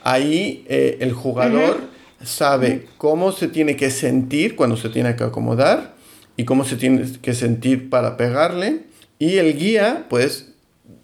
ahí 0.03 0.65
eh, 0.69 0.99
el 1.01 1.13
jugador 1.13 1.79
sabe 2.27 2.87
cómo 2.99 3.33
se 3.33 3.49
tiene 3.49 3.77
que 3.77 3.91
sentir 3.91 4.57
cuando 4.57 4.77
se 4.77 4.89
tiene 4.89 5.17
que 5.17 5.25
acomodar 5.25 5.95
y 6.37 6.45
cómo 6.45 6.65
se 6.65 6.77
tiene 6.77 7.05
que 7.23 7.35
sentir 7.35 7.89
para 7.89 8.17
pegarle. 8.17 8.81
Y 9.19 9.39
el 9.39 9.57
guía, 9.57 10.07
pues, 10.11 10.53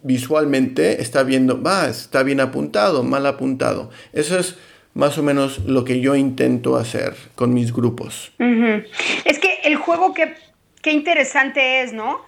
visualmente 0.03 1.01
está 1.01 1.23
viendo, 1.23 1.61
va, 1.61 1.87
está 1.87 2.23
bien 2.23 2.39
apuntado, 2.39 3.03
mal 3.03 3.25
apuntado. 3.25 3.89
Eso 4.11 4.37
es 4.37 4.57
más 4.93 5.17
o 5.17 5.23
menos 5.23 5.59
lo 5.65 5.85
que 5.85 5.99
yo 5.99 6.15
intento 6.15 6.77
hacer 6.77 7.15
con 7.35 7.53
mis 7.53 7.73
grupos. 7.73 8.31
Es 9.25 9.39
que 9.39 9.59
el 9.63 9.75
juego, 9.77 10.13
que, 10.13 10.35
qué 10.81 10.91
interesante 10.91 11.81
es, 11.81 11.93
¿no? 11.93 12.21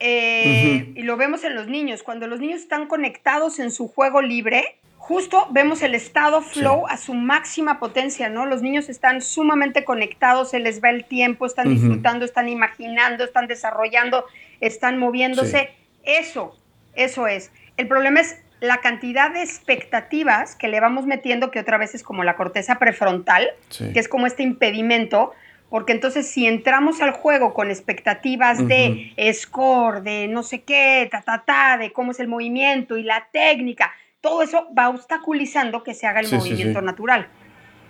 Eh, 0.00 0.92
y 0.96 1.02
lo 1.02 1.16
vemos 1.16 1.44
en 1.44 1.54
los 1.54 1.68
niños. 1.68 2.02
Cuando 2.02 2.26
los 2.26 2.40
niños 2.40 2.60
están 2.60 2.86
conectados 2.88 3.60
en 3.60 3.70
su 3.70 3.88
juego 3.88 4.20
libre, 4.20 4.76
justo 5.02 5.48
vemos 5.50 5.82
el 5.82 5.96
estado 5.96 6.42
flow 6.42 6.86
a 6.86 6.96
su 6.96 7.12
máxima 7.12 7.80
potencia, 7.80 8.28
¿no? 8.28 8.46
Los 8.46 8.62
niños 8.62 8.88
están 8.88 9.20
sumamente 9.20 9.84
conectados, 9.84 10.50
se 10.50 10.60
les 10.60 10.82
va 10.82 10.90
el 10.90 11.04
tiempo, 11.04 11.44
están 11.44 11.70
disfrutando, 11.70 12.24
están 12.24 12.48
imaginando, 12.48 13.24
están 13.24 13.48
desarrollando, 13.48 14.24
están 14.60 15.00
moviéndose. 15.00 15.70
Eso, 16.04 16.56
eso 16.94 17.26
es. 17.26 17.50
El 17.76 17.88
problema 17.88 18.20
es 18.20 18.38
la 18.60 18.76
cantidad 18.76 19.32
de 19.32 19.42
expectativas 19.42 20.54
que 20.54 20.68
le 20.68 20.78
vamos 20.78 21.04
metiendo, 21.04 21.50
que 21.50 21.58
otra 21.58 21.78
vez 21.78 21.96
es 21.96 22.04
como 22.04 22.22
la 22.22 22.36
corteza 22.36 22.78
prefrontal, 22.78 23.50
que 23.76 23.98
es 23.98 24.06
como 24.06 24.28
este 24.28 24.44
impedimento, 24.44 25.32
porque 25.68 25.90
entonces 25.90 26.30
si 26.30 26.46
entramos 26.46 27.00
al 27.00 27.10
juego 27.10 27.54
con 27.54 27.70
expectativas 27.70 28.68
de 28.68 29.12
score, 29.34 30.02
de 30.02 30.28
no 30.28 30.44
sé 30.44 30.62
qué, 30.62 31.08
ta, 31.10 31.22
ta, 31.22 31.42
ta, 31.44 31.76
de 31.76 31.92
cómo 31.92 32.12
es 32.12 32.20
el 32.20 32.28
movimiento 32.28 32.96
y 32.96 33.02
la 33.02 33.26
técnica, 33.32 33.92
todo 34.22 34.40
eso 34.42 34.68
va 34.76 34.88
obstaculizando 34.88 35.82
que 35.82 35.92
se 35.92 36.06
haga 36.06 36.20
el 36.20 36.32
movimiento 36.32 36.80
natural. 36.80 37.28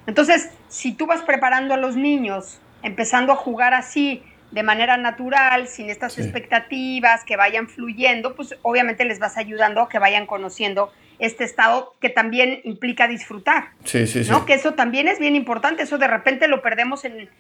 Entonces, 0.09 0.51
si 0.66 0.92
tú 0.92 1.07
vas 1.07 1.23
preparando 1.23 1.75
a 1.75 1.77
los 1.77 1.95
niños, 1.95 2.61
empezando 2.83 3.33
a 3.33 3.37
jugar 3.37 3.75
así, 3.75 4.25
de 4.51 4.62
manera 4.62 4.97
natural, 4.97 5.68
sin 5.68 5.88
estas 5.88 6.18
expectativas, 6.18 7.25
que 7.25 7.37
vayan 7.37 7.68
fluyendo, 7.68 8.35
pues 8.35 8.57
obviamente 8.62 9.05
les 9.05 9.18
vas 9.18 9.37
ayudando 9.37 9.81
a 9.81 9.88
que 9.88 9.99
vayan 9.99 10.27
conociendo 10.27 10.92
este 11.18 11.45
estado 11.45 11.95
que 12.01 12.09
también 12.09 12.61
implica 12.64 13.09
disfrutar. 13.09 13.68
Sí, 13.85 14.07
sí, 14.07 14.25
¿no? 14.29 14.45
Que 14.45 14.55
eso 14.55 14.75
también 14.75 15.09
es 15.09 15.18
bien 15.18 15.37
importante, 15.37 15.85
eso 15.85 15.97
de 15.97 16.09
repente 16.09 16.49
lo 16.49 16.61
perdemos 16.61 17.05
en, 17.05 17.31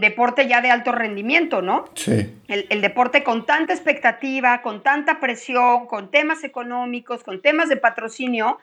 deporte 0.00 0.46
ya 0.46 0.60
de 0.60 0.70
alto 0.70 0.92
rendimiento, 0.92 1.62
¿no? 1.62 1.86
Sí. 1.94 2.30
El, 2.48 2.66
el, 2.68 2.80
deporte 2.80 3.22
con 3.24 3.46
tanta 3.46 3.72
expectativa, 3.72 4.62
con 4.62 4.82
tanta 4.82 5.20
presión, 5.20 5.86
con 5.86 6.10
temas 6.10 6.44
económicos, 6.44 7.24
con 7.24 7.40
temas 7.42 7.68
de 7.68 7.76
patrocinio, 7.76 8.58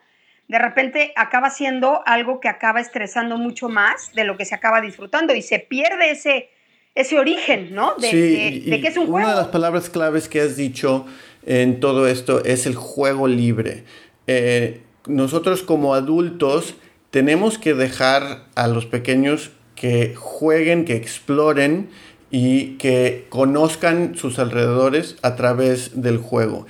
de 0.48 0.60
repente 0.60 1.14
acaba 1.16 1.50
siendo 1.50 2.02
algo 2.06 2.40
que 2.40 2.48
acaba 2.48 2.80
estresando 2.80 3.38
mucho 3.38 3.70
más 3.70 4.14
de 4.14 4.24
lo 4.24 4.38
que 4.38 4.46
se 4.46 4.56
acaba 4.56 4.82
disfrutando 4.82 5.36
y 5.36 5.42
se 5.42 5.60
pierde 5.60 6.12
ese 6.12 6.50
ese 6.98 7.20
origen, 7.20 7.76
¿no? 7.76 7.94
De, 7.96 8.10
sí, 8.10 8.70
de, 8.70 8.82
que 8.82 8.88
es 8.88 8.98
un 8.98 9.06
juego. 9.06 9.28
Una 9.28 9.36
de 9.36 9.42
las 9.42 9.50
palabras 9.50 9.90
claves 9.90 10.28
que 10.28 10.42
has 10.42 10.58
dicho 10.58 11.06
en 11.46 11.80
todo 11.80 12.08
esto 12.08 12.44
es 12.44 12.66
el 12.66 12.76
juego 12.76 13.28
libre. 13.28 13.84
Eh, 14.26 14.82
nosotros 15.06 15.62
como 15.62 15.94
adultos 15.94 16.76
tenemos 17.12 17.60
que 17.60 17.76
dejar 17.76 18.46
a 18.56 18.68
los 18.68 18.88
pequeños 18.88 19.52
que 19.78 20.16
jueguen, 20.16 20.84
que 20.84 20.96
exploren 20.96 21.90
y 22.30 22.78
que 22.78 23.26
conozcan 23.30 24.16
sus 24.16 24.40
alrededores 24.40 25.16
a 25.22 25.38
través 25.38 26.02
del 26.02 26.18
juego. 26.18 26.66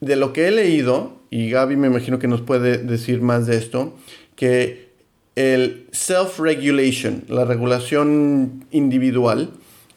De 0.00 0.16
lo 0.16 0.32
que 0.32 0.48
he 0.48 0.50
leído, 0.50 1.20
y 1.28 1.50
Gaby 1.50 1.76
me 1.76 1.88
imagino 1.88 2.18
que 2.18 2.28
nos 2.28 2.40
puede 2.40 2.78
decir 2.78 3.20
más 3.20 3.46
de 3.46 3.58
esto, 3.58 3.94
que 4.36 4.92
el 5.36 5.86
self-regulation, 5.92 7.24
la 7.28 7.44
regulación 7.44 8.64
individual, 8.70 9.50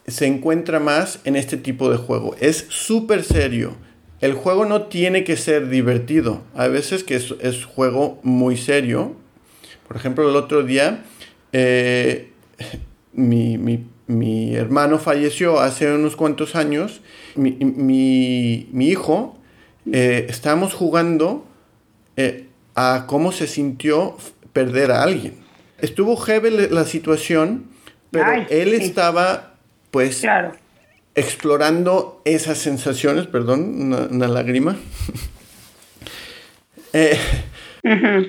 se 0.06 0.26
encuentra 0.26 0.80
más 0.80 1.20
en 1.24 1.36
este 1.36 1.56
tipo 1.56 1.90
de 1.90 1.96
juego. 1.96 2.36
Es 2.40 2.66
súper 2.68 3.24
serio. 3.24 3.74
El 4.20 4.34
juego 4.34 4.64
no 4.64 4.82
tiene 4.82 5.24
que 5.24 5.36
ser 5.36 5.68
divertido. 5.68 6.42
Hay 6.54 6.70
veces 6.70 7.04
que 7.04 7.16
es, 7.16 7.64
juego 7.64 8.18
muy 8.22 8.56
serio. 8.56 9.14
Por 9.86 9.96
ejemplo, 9.96 10.28
el 10.28 10.36
otro 10.36 10.62
día 10.62 11.04
eh, 11.52 12.32
mi, 13.12 14.54
hermano 14.54 14.98
falleció 14.98 15.60
hace 15.60 15.92
unos 15.92 16.16
cuantos 16.16 16.54
años. 16.54 17.00
Mi, 17.34 18.68
hijo, 18.78 19.38
eh, 19.90 20.26
estábamos 20.28 20.74
jugando 20.74 21.46
eh, 22.16 22.46
a 22.74 23.04
cómo 23.06 23.32
se 23.32 23.46
sintió 23.46 24.16
perder 24.52 24.90
a 24.90 25.02
alguien. 25.02 25.34
Estuvo 25.80 26.16
heavy 26.16 26.68
la 26.70 26.84
situación, 26.84 27.66
pero 28.10 28.46
él 28.48 28.72
estaba, 28.72 29.54
pues, 29.90 30.24
explorando 31.14 32.22
esas 32.24 32.58
sensaciones, 32.58 33.26
perdón, 33.26 33.92
una, 34.10 34.28
lágrima. 34.28 34.76
Eh, 36.92 37.18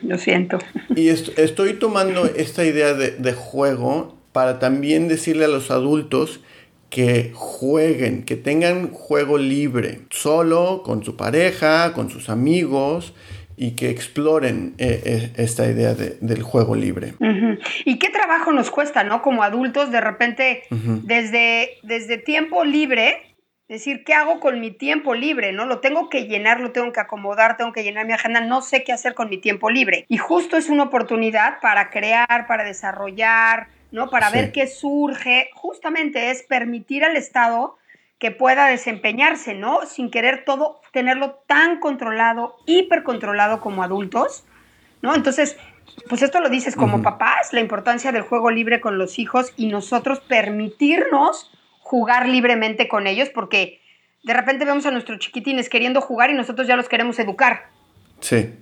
lo 0.03 0.17
siento. 0.17 0.59
Y 0.95 1.09
estoy 1.09 1.73
tomando 1.73 2.25
esta 2.25 2.65
idea 2.65 2.93
de, 2.93 3.11
de 3.11 3.33
juego 3.33 4.17
para 4.31 4.59
también 4.59 5.07
decirle 5.07 5.45
a 5.45 5.47
los 5.47 5.71
adultos 5.71 6.41
que 6.89 7.31
jueguen, 7.33 8.23
que 8.23 8.35
tengan 8.35 8.91
juego 8.91 9.37
libre, 9.37 10.01
solo, 10.09 10.83
con 10.83 11.03
su 11.03 11.17
pareja, 11.17 11.93
con 11.93 12.09
sus 12.09 12.29
amigos, 12.29 13.13
y 13.57 13.71
que 13.71 13.89
exploren 13.89 14.75
eh, 14.77 15.01
eh, 15.03 15.33
esta 15.37 15.65
idea 15.65 15.95
del 15.95 16.43
juego 16.43 16.75
libre. 16.75 17.15
Y 17.85 17.97
qué 17.97 18.09
trabajo 18.09 18.51
nos 18.51 18.69
cuesta, 18.69 19.03
¿no? 19.03 19.23
Como 19.23 19.41
adultos, 19.41 19.91
de 19.91 19.99
repente, 19.99 20.63
desde, 20.69 21.71
desde 21.81 22.19
tiempo 22.19 22.63
libre, 22.63 23.35
decir, 23.67 24.03
¿qué 24.03 24.13
hago 24.13 24.39
con 24.39 24.59
mi 24.59 24.71
tiempo 24.71 25.13
libre? 25.13 25.51
¿No? 25.51 25.65
Lo 25.65 25.79
tengo 25.79 26.09
que 26.09 26.25
llenar, 26.27 26.59
lo 26.59 26.71
tengo 26.71 26.91
que 26.91 26.99
acomodar, 26.99 27.57
tengo 27.57 27.73
que 27.73 27.83
llenar 27.83 28.05
mi 28.05 28.13
agenda, 28.13 28.41
no 28.41 28.61
sé 28.61 28.83
qué 28.83 28.93
hacer 28.93 29.13
con 29.13 29.29
mi 29.29 29.37
tiempo 29.37 29.69
libre. 29.69 30.05
Y 30.07 30.17
justo 30.17 30.57
es 30.57 30.69
una 30.69 30.83
oportunidad 30.83 31.59
para 31.61 31.89
crear, 31.89 32.47
para 32.47 32.63
desarrollar, 32.63 33.67
¿no? 33.91 34.09
Para 34.09 34.29
ver 34.29 34.51
qué 34.51 34.67
surge. 34.67 35.49
Justamente 35.53 36.31
es 36.31 36.43
permitir 36.43 37.03
al 37.03 37.17
Estado 37.17 37.77
que 38.19 38.31
pueda 38.31 38.67
desempeñarse, 38.67 39.53
¿no? 39.53 39.85
Sin 39.85 40.09
querer 40.09 40.43
todo 40.45 40.81
tenerlo 40.91 41.43
tan 41.45 41.79
controlado, 41.79 42.55
hipercontrolado 42.65 43.59
como 43.59 43.83
adultos, 43.83 44.45
¿no? 45.01 45.13
Entonces, 45.13 45.57
pues 46.09 46.21
esto 46.21 46.39
lo 46.39 46.49
dices 46.49 46.75
como 46.75 47.01
papás, 47.01 47.53
la 47.53 47.59
importancia 47.59 48.11
del 48.11 48.23
juego 48.23 48.49
libre 48.49 48.81
con 48.81 48.97
los 48.97 49.19
hijos 49.19 49.53
y 49.55 49.67
nosotros 49.67 50.19
permitirnos 50.21 51.51
jugar 51.87 52.27
libremente 52.27 52.87
con 52.87 53.07
ellos, 53.07 53.29
porque 53.29 53.81
de 54.23 54.33
repente 54.33 54.65
vemos 54.65 54.85
a 54.85 54.91
nuestros 54.91 55.19
chiquitines 55.19 55.69
queriendo 55.69 56.01
jugar 56.01 56.29
y 56.29 56.33
nosotros 56.33 56.67
ya 56.67 56.75
los 56.75 56.89
queremos 56.89 57.17
educar. 57.19 57.69
Sí 58.19 58.53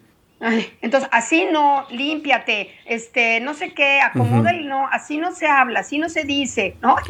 entonces, 0.82 1.10
así 1.12 1.46
no, 1.52 1.86
límpiate, 1.90 2.70
este, 2.86 3.40
no 3.40 3.54
sé 3.54 3.74
qué, 3.74 4.00
acomoda 4.02 4.54
y 4.54 4.66
no, 4.66 4.88
así 4.92 5.18
no 5.18 5.34
se 5.34 5.48
habla, 5.48 5.80
así 5.80 5.98
no 5.98 6.10
se 6.10 6.24
dice, 6.24 6.76
¿no? 6.82 6.96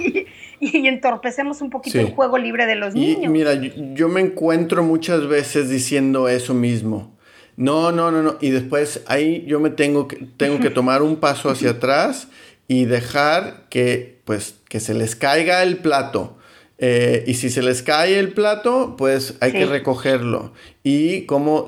Y, 0.58 0.88
entorpecemos 0.88 1.62
un 1.62 1.70
poquito 1.70 2.00
el 2.00 2.12
juego 2.12 2.38
libre 2.38 2.66
de 2.66 2.76
los 2.76 2.96
niños. 2.96 3.30
Mira, 3.30 3.54
yo, 3.54 4.08
me 4.08 4.22
encuentro 4.22 4.84
muchas 4.84 5.28
veces 5.28 5.70
diciendo 5.70 6.30
eso 6.30 6.54
mismo. 6.54 7.14
No, 7.58 7.92
no, 7.92 8.10
no, 8.10 8.24
no. 8.24 8.38
Y 8.40 8.52
después 8.52 9.04
ahí 9.08 9.44
yo 9.46 9.60
me 9.60 9.70
tengo 9.70 10.08
que, 10.08 10.16
tengo 10.38 10.60
que 10.62 10.70
tomar 10.72 11.02
un 11.02 11.18
paso 11.18 11.50
hacia 11.50 11.72
atrás 11.72 12.30
y 12.68 12.86
dejar 12.86 13.66
que, 13.70 14.20
pues, 14.26 14.56
que 14.70 14.80
se 14.80 14.94
les 14.94 15.16
caiga 15.16 15.64
el 15.64 15.78
plato. 15.78 16.38
Eh, 16.78 17.24
y 17.28 17.36
si 17.36 17.50
se 17.50 17.62
les 17.62 17.82
cae 17.82 18.20
el 18.20 18.34
plato, 18.34 18.96
pues 18.98 19.36
hay 19.40 19.54
que 19.54 19.66
recogerlo. 19.66 20.52
Y 20.84 21.22
como 21.22 21.66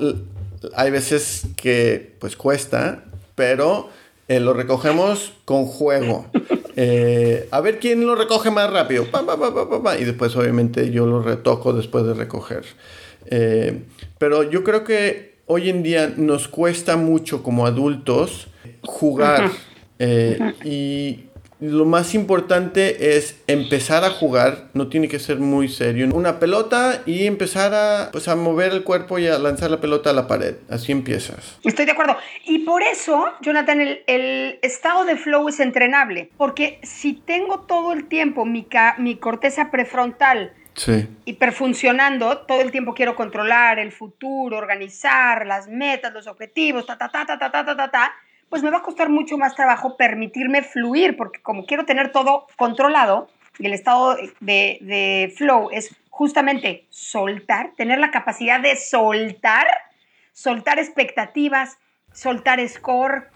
hay 0.74 0.90
veces 0.90 1.46
que 1.56 2.14
pues 2.18 2.36
cuesta, 2.36 3.04
pero 3.34 3.88
eh, 4.28 4.40
lo 4.40 4.52
recogemos 4.52 5.32
con 5.44 5.66
juego. 5.66 6.26
Eh, 6.80 7.48
a 7.50 7.60
ver 7.60 7.80
quién 7.80 8.06
lo 8.06 8.14
recoge 8.14 8.52
más 8.52 8.70
rápido. 8.72 9.04
y 9.98 10.04
después 10.04 10.36
obviamente 10.36 10.92
yo 10.92 11.06
lo 11.06 11.20
retoco 11.20 11.72
después 11.72 12.04
de 12.04 12.14
recoger. 12.14 12.62
Pero 14.16 14.44
yo 14.44 14.62
creo 14.62 14.84
que 14.84 15.38
hoy 15.46 15.70
en 15.70 15.82
día 15.82 16.14
nos 16.16 16.46
cuesta 16.46 16.96
mucho 16.96 17.42
como 17.42 17.66
adultos 17.66 18.46
jugar. 18.84 19.50
Eh, 19.98 20.54
y 20.64 21.28
lo 21.60 21.84
más 21.86 22.14
importante 22.14 23.16
es 23.16 23.42
empezar 23.48 24.04
a 24.04 24.10
jugar, 24.10 24.68
no 24.74 24.88
tiene 24.88 25.08
que 25.08 25.18
ser 25.18 25.38
muy 25.38 25.68
serio. 25.68 26.08
Una 26.14 26.38
pelota 26.38 27.02
y 27.04 27.26
empezar 27.26 27.74
a, 27.74 28.10
pues, 28.12 28.28
a 28.28 28.36
mover 28.36 28.72
el 28.72 28.84
cuerpo 28.84 29.18
y 29.18 29.26
a 29.26 29.38
lanzar 29.38 29.70
la 29.70 29.80
pelota 29.80 30.10
a 30.10 30.12
la 30.12 30.28
pared. 30.28 30.54
Así 30.70 30.92
empiezas. 30.92 31.58
Estoy 31.64 31.84
de 31.84 31.92
acuerdo. 31.92 32.16
Y 32.44 32.60
por 32.60 32.82
eso, 32.82 33.26
Jonathan, 33.40 33.80
el, 33.80 34.04
el 34.06 34.58
estado 34.62 35.04
de 35.04 35.16
flow 35.16 35.48
es 35.48 35.58
entrenable. 35.58 36.30
Porque 36.36 36.78
si 36.84 37.14
tengo 37.14 37.60
todo 37.60 37.92
el 37.92 38.06
tiempo 38.06 38.44
mi, 38.44 38.68
mi 38.98 39.16
corteza 39.16 39.72
prefrontal 39.72 40.52
sí. 40.74 41.08
hiperfuncionando, 41.24 42.38
todo 42.38 42.60
el 42.60 42.70
tiempo 42.70 42.94
quiero 42.94 43.16
controlar 43.16 43.80
el 43.80 43.90
futuro, 43.90 44.56
organizar 44.56 45.44
las 45.44 45.66
metas, 45.66 46.14
los 46.14 46.28
objetivos, 46.28 46.86
ta, 46.86 46.96
ta, 46.96 47.08
ta, 47.10 47.26
ta, 47.26 47.36
ta, 47.36 47.50
ta, 47.50 47.64
ta, 47.64 47.76
ta, 47.76 47.90
ta 47.90 48.12
pues 48.48 48.62
me 48.62 48.70
va 48.70 48.78
a 48.78 48.82
costar 48.82 49.08
mucho 49.08 49.36
más 49.36 49.54
trabajo 49.54 49.96
permitirme 49.96 50.62
fluir, 50.62 51.16
porque 51.16 51.40
como 51.40 51.66
quiero 51.66 51.84
tener 51.84 52.12
todo 52.12 52.46
controlado, 52.56 53.28
y 53.58 53.66
el 53.66 53.74
estado 53.74 54.16
de, 54.40 55.34
flow 55.36 55.70
es 55.72 55.94
justamente 56.10 56.86
soltar, 56.90 57.72
tener 57.76 57.98
la 57.98 58.10
capacidad 58.10 58.60
de 58.60 58.76
soltar, 58.76 59.66
soltar 60.32 60.78
expectativas, 60.78 61.78
soltar 62.12 62.66
score, 62.68 63.30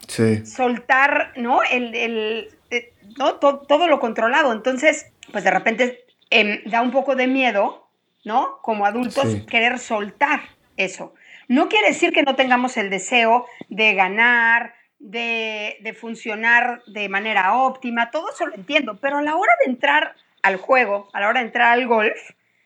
soltar, 0.45 1.33
¿no? 1.37 1.63
El, 1.63 2.49
eh, 2.71 2.93
Todo, 3.19 3.87
lo 3.87 4.01
controlado. 4.01 4.53
Entonces, 4.53 5.07
pues 5.31 5.45
de 5.45 5.51
repente 5.51 6.05
em, 6.31 6.61
da 6.67 6.83
un 6.83 6.91
poco 6.91 7.17
de 7.17 7.27
miedo, 7.27 7.89
¿no? 8.25 8.59
Como 8.63 8.87
adultos, 8.87 9.37
querer 9.49 9.79
soltar 9.79 10.41
eso. 10.77 11.15
No 11.49 11.69
quiere 11.69 11.89
decir 11.89 12.13
que 12.13 12.23
no 12.23 12.37
tengamos 12.37 12.77
el 12.77 12.91
deseo 12.91 13.47
de 13.69 13.95
ganar, 13.95 14.75
de, 15.03 15.97
funcionar 16.01 16.83
de 16.87 17.09
manera 17.09 17.57
óptima, 17.57 18.11
todo 18.11 18.31
eso 18.31 18.47
lo 18.47 18.55
entiendo, 18.55 18.97
pero 19.01 19.19
a 19.19 19.23
la 19.23 19.37
hora 19.37 19.53
de 19.65 19.73
entrar 19.73 20.15
al 20.43 20.57
juego, 20.57 21.09
a 21.13 21.21
la 21.21 21.29
hora 21.29 21.41
de 21.41 21.47
entrar 21.47 21.73
al 21.73 21.87
golf, 21.87 22.19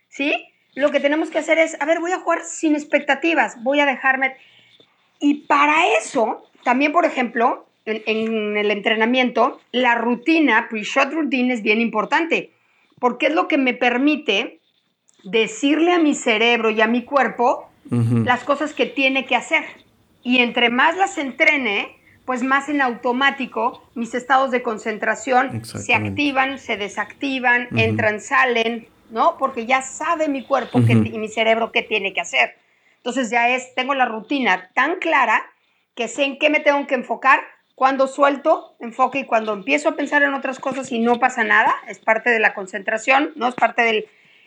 ¿sí? 0.08 0.46
Lo 0.74 0.90
que 0.90 1.00
tenemos 1.00 1.30
que 1.30 1.38
hacer 1.38 1.58
es, 1.58 1.80
a 1.80 1.86
ver, 1.86 2.00
voy 2.00 2.12
a 2.12 2.20
jugar 2.20 2.42
sin 2.44 2.74
expectativas, 2.74 3.62
voy 3.62 3.80
a 3.80 3.86
dejarme... 3.86 4.36
Y 5.18 5.46
para 5.46 5.96
eso, 5.98 6.46
también, 6.62 6.92
por 6.92 7.06
ejemplo, 7.06 7.66
en, 7.86 8.56
el 8.56 8.70
entrenamiento, 8.70 9.58
la 9.72 9.94
rutina, 9.94 10.68
pre-shot 10.68 11.10
routine, 11.12 11.54
es 11.54 11.62
bien 11.62 11.80
importante, 11.80 12.50
porque 13.00 13.28
es 13.28 13.34
lo 13.34 13.48
que 13.48 13.56
me 13.56 13.72
permite 13.72 14.60
decirle 15.24 15.92
a 15.92 15.98
mi 15.98 16.14
cerebro 16.14 16.68
y 16.70 16.82
a 16.82 16.86
mi 16.86 17.02
cuerpo 17.02 17.70
las 17.88 18.44
cosas 18.44 18.74
que 18.74 18.84
tiene 18.84 19.24
que 19.24 19.36
hacer. 19.36 19.64
Y 20.22 20.40
entre 20.40 20.70
más 20.70 20.96
las 20.96 21.18
entrene, 21.18 21.95
pues 22.26 22.42
más 22.42 22.68
en 22.68 22.82
automático 22.82 23.88
mis 23.94 24.14
estados 24.14 24.50
de 24.50 24.62
concentración 24.62 25.64
se 25.64 25.94
activan, 25.94 26.58
se 26.58 26.76
desactivan, 26.76 27.68
entran, 27.76 28.20
salen, 28.20 28.88
¿no? 29.10 29.38
Porque 29.38 29.64
ya 29.64 29.80
sabe 29.80 30.28
mi 30.28 30.44
cuerpo 30.44 30.80
y 30.80 31.18
mi 31.18 31.28
cerebro 31.28 31.72
qué 31.72 31.82
tiene 31.82 32.12
que 32.12 32.20
hacer. 32.20 32.56
Entonces 32.96 33.30
ya 33.30 33.48
es, 33.50 33.74
tengo 33.76 33.94
la 33.94 34.06
rutina 34.06 34.70
tan 34.74 34.96
clara 34.96 35.46
que 35.94 36.08
sé 36.08 36.24
en 36.24 36.38
qué 36.38 36.50
me 36.50 36.60
tengo 36.60 36.86
que 36.86 36.96
enfocar, 36.96 37.40
cuando 37.76 38.08
suelto 38.08 38.74
enfoque 38.80 39.20
y 39.20 39.24
cuando 39.24 39.52
empiezo 39.52 39.90
a 39.90 39.96
pensar 39.96 40.22
en 40.22 40.34
otras 40.34 40.58
cosas 40.58 40.90
y 40.92 40.98
no 40.98 41.20
pasa 41.20 41.44
nada, 41.44 41.74
es 41.86 41.98
parte 41.98 42.30
de 42.30 42.40
la 42.40 42.54
concentración, 42.54 43.32
no 43.36 43.48
es 43.48 43.54
parte 43.54 43.82
del, 43.82 44.06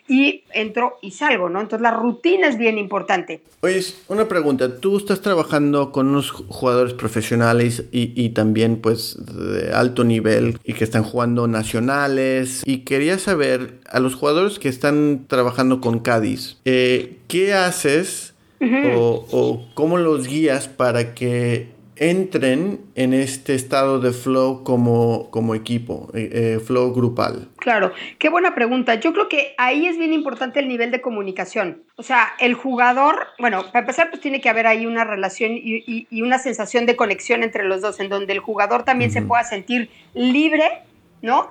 y 0.09 0.43
entro 0.53 0.97
y 1.01 1.11
salgo, 1.11 1.49
¿no? 1.49 1.61
Entonces 1.61 1.83
la 1.83 1.91
rutina 1.91 2.47
es 2.47 2.57
bien 2.57 2.77
importante. 2.79 3.41
Oye, 3.61 3.81
una 4.07 4.27
pregunta, 4.27 4.79
tú 4.79 4.97
estás 4.97 5.21
trabajando 5.21 5.91
con 5.91 6.07
unos 6.07 6.31
jugadores 6.31 6.93
profesionales 6.93 7.85
y, 7.91 8.29
también 8.29 8.77
pues 8.77 9.17
de 9.19 9.71
alto 9.71 10.03
nivel 10.03 10.57
y 10.63 10.73
que 10.73 10.83
están 10.83 11.03
jugando 11.03 11.47
nacionales 11.47 12.63
y 12.65 12.79
quería 12.79 13.19
saber 13.19 13.79
a 13.89 13.99
los 13.99 14.15
jugadores 14.15 14.59
que 14.59 14.69
están 14.69 15.25
trabajando 15.27 15.79
con 15.79 15.99
Cádiz, 15.99 16.57
eh, 16.65 17.17
¿qué 17.27 17.53
haces 17.53 18.33
o, 18.61 19.25
o 19.31 19.65
cómo 19.73 19.97
los 19.97 20.27
guías 20.27 20.67
para 20.67 21.13
que 21.13 21.78
entren 21.99 22.79
en 22.95 23.13
este 23.13 23.53
estado 23.55 23.99
de 23.99 24.13
flow 24.13 24.63
como, 24.63 25.29
como 25.31 25.53
equipo, 25.53 26.09
eh, 26.13 26.29
eh, 26.31 26.59
flow 26.59 26.93
grupal? 26.93 27.49
Claro, 27.57 27.91
qué 28.17 28.29
buena 28.29 28.55
pregunta. 28.55 28.95
Yo 28.95 29.11
creo 29.11 29.27
que 29.27 29.53
ahí 29.57 29.85
es 29.85 29.97
bien 29.97 30.13
importante 30.13 30.61
el 30.61 30.69
nivel 30.69 30.91
de 30.91 31.01
comunicación. 31.01 31.83
O 31.97 32.03
sea, 32.03 32.29
el 32.39 32.53
jugador, 32.53 33.27
bueno, 33.37 33.63
para 33.67 33.81
empezar, 33.81 34.09
pues 34.09 34.21
tiene 34.21 34.39
que 34.39 34.49
haber 34.49 34.65
ahí 34.65 34.85
una 34.85 35.03
relación 35.03 35.51
y, 35.53 36.07
una 36.21 36.39
sensación 36.39 36.85
de 36.85 36.95
conexión 36.95 37.43
entre 37.43 37.65
los 37.65 37.81
dos, 37.81 37.99
en 37.99 38.07
donde 38.07 38.31
el 38.31 38.39
jugador 38.39 38.83
también 38.83 39.11
se 39.11 39.21
pueda 39.21 39.43
sentir 39.43 39.89
libre, 40.13 40.83
¿no? 41.21 41.49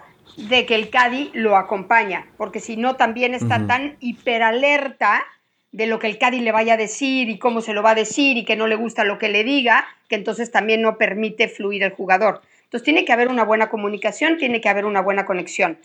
De 0.48 0.64
que 0.64 0.74
el 0.74 0.88
Cadi 0.88 1.30
lo 1.34 1.56
acompaña, 1.56 2.26
porque 2.38 2.60
si 2.60 2.76
no, 2.76 2.96
también 2.96 3.34
está 3.34 3.66
tan 3.66 3.96
hiperalerta 4.00 5.24
de 5.72 5.86
lo 5.86 5.98
que 5.98 6.06
el 6.06 6.18
Cádiz 6.18 6.42
le 6.42 6.52
vaya 6.52 6.74
a 6.74 6.78
decir 6.78 7.28
y 7.28 7.38
cómo 7.38 7.60
se 7.60 7.74
lo 7.74 7.82
va 7.82 7.90
a 7.90 7.94
decir 7.94 8.36
y 8.36 8.44
que 8.44 8.56
no 8.56 8.66
le 8.66 8.76
gusta 8.76 9.04
lo 9.04 9.18
que 9.18 9.28
le 9.28 9.44
diga, 9.44 9.86
que 10.08 10.14
entonces 10.14 10.50
también 10.50 10.82
no 10.82 10.96
permite 10.96 11.48
fluir 11.48 11.82
el 11.82 11.92
jugador. 11.92 12.40
Entonces 12.64 12.84
tiene 12.84 13.04
que 13.04 13.12
haber 13.12 13.28
una 13.28 13.44
buena 13.44 13.68
comunicación, 13.68 14.38
tiene 14.38 14.60
que 14.60 14.68
haber 14.68 14.84
una 14.84 15.00
buena 15.00 15.26
conexión. 15.26 15.78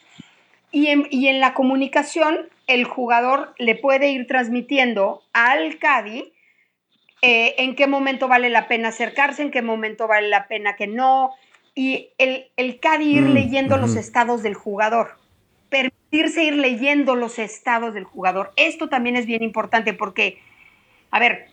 Y 0.72 0.88
en, 0.88 1.40
la 1.40 1.54
comunicación 1.54 2.50
el 2.66 2.86
jugador 2.86 3.54
le 3.60 3.76
puede 3.76 4.10
ir 4.10 4.26
transmitiendo 4.26 5.22
al 5.32 5.78
Cádiz 5.78 6.26
eh, 7.22 7.56
en 7.60 7.76
qué 7.76 7.86
momento 7.86 8.28
vale 8.28 8.50
la 8.50 8.68
pena 8.68 8.90
acercarse, 8.90 9.44
en 9.44 9.52
qué 9.52 9.62
momento 9.62 10.08
vale 10.08 10.30
la 10.30 10.48
pena 10.48 10.76
que 10.76 10.88
no, 10.88 11.32
y 11.76 12.10
el, 12.18 12.48
el 12.58 12.80
ir 13.02 13.22
mm, 13.22 13.34
leyendo 13.34 13.78
los 13.78 13.96
estados 13.96 14.44
del 14.44 14.56
jugador 14.56 15.18
permitirse 16.14 16.44
ir 16.44 16.56
leyendo 16.56 17.16
los 17.16 17.40
estados 17.40 17.96
del 17.96 18.04
jugador. 18.04 18.54
Esto 18.56 18.88
también 18.88 19.16
es 19.16 19.26
bien 19.26 19.42
importante 19.42 19.94
porque, 19.94 20.40
a 21.10 21.20
ver, 21.20 21.48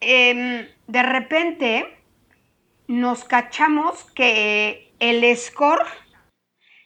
em, 0.00 0.66
de 0.88 1.02
repente 1.04 1.86
nos 2.88 3.24
cachamos 3.24 4.02
que 4.14 4.90
el 4.98 5.36
score 5.36 5.84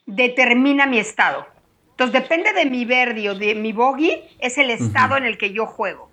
determina 0.04 0.84
mi 0.84 0.98
estado. 0.98 1.46
Entonces, 1.92 2.20
depende 2.20 2.52
de 2.52 2.66
mi 2.66 2.84
verde 2.84 3.30
o 3.30 3.34
de 3.34 3.54
mi 3.54 3.72
bogey, 3.72 4.28
es 4.38 4.58
el 4.58 4.68
estado 4.68 5.16
en 5.16 5.24
el 5.24 5.38
que 5.38 5.52
yo 5.52 5.64
juego. 5.64 6.10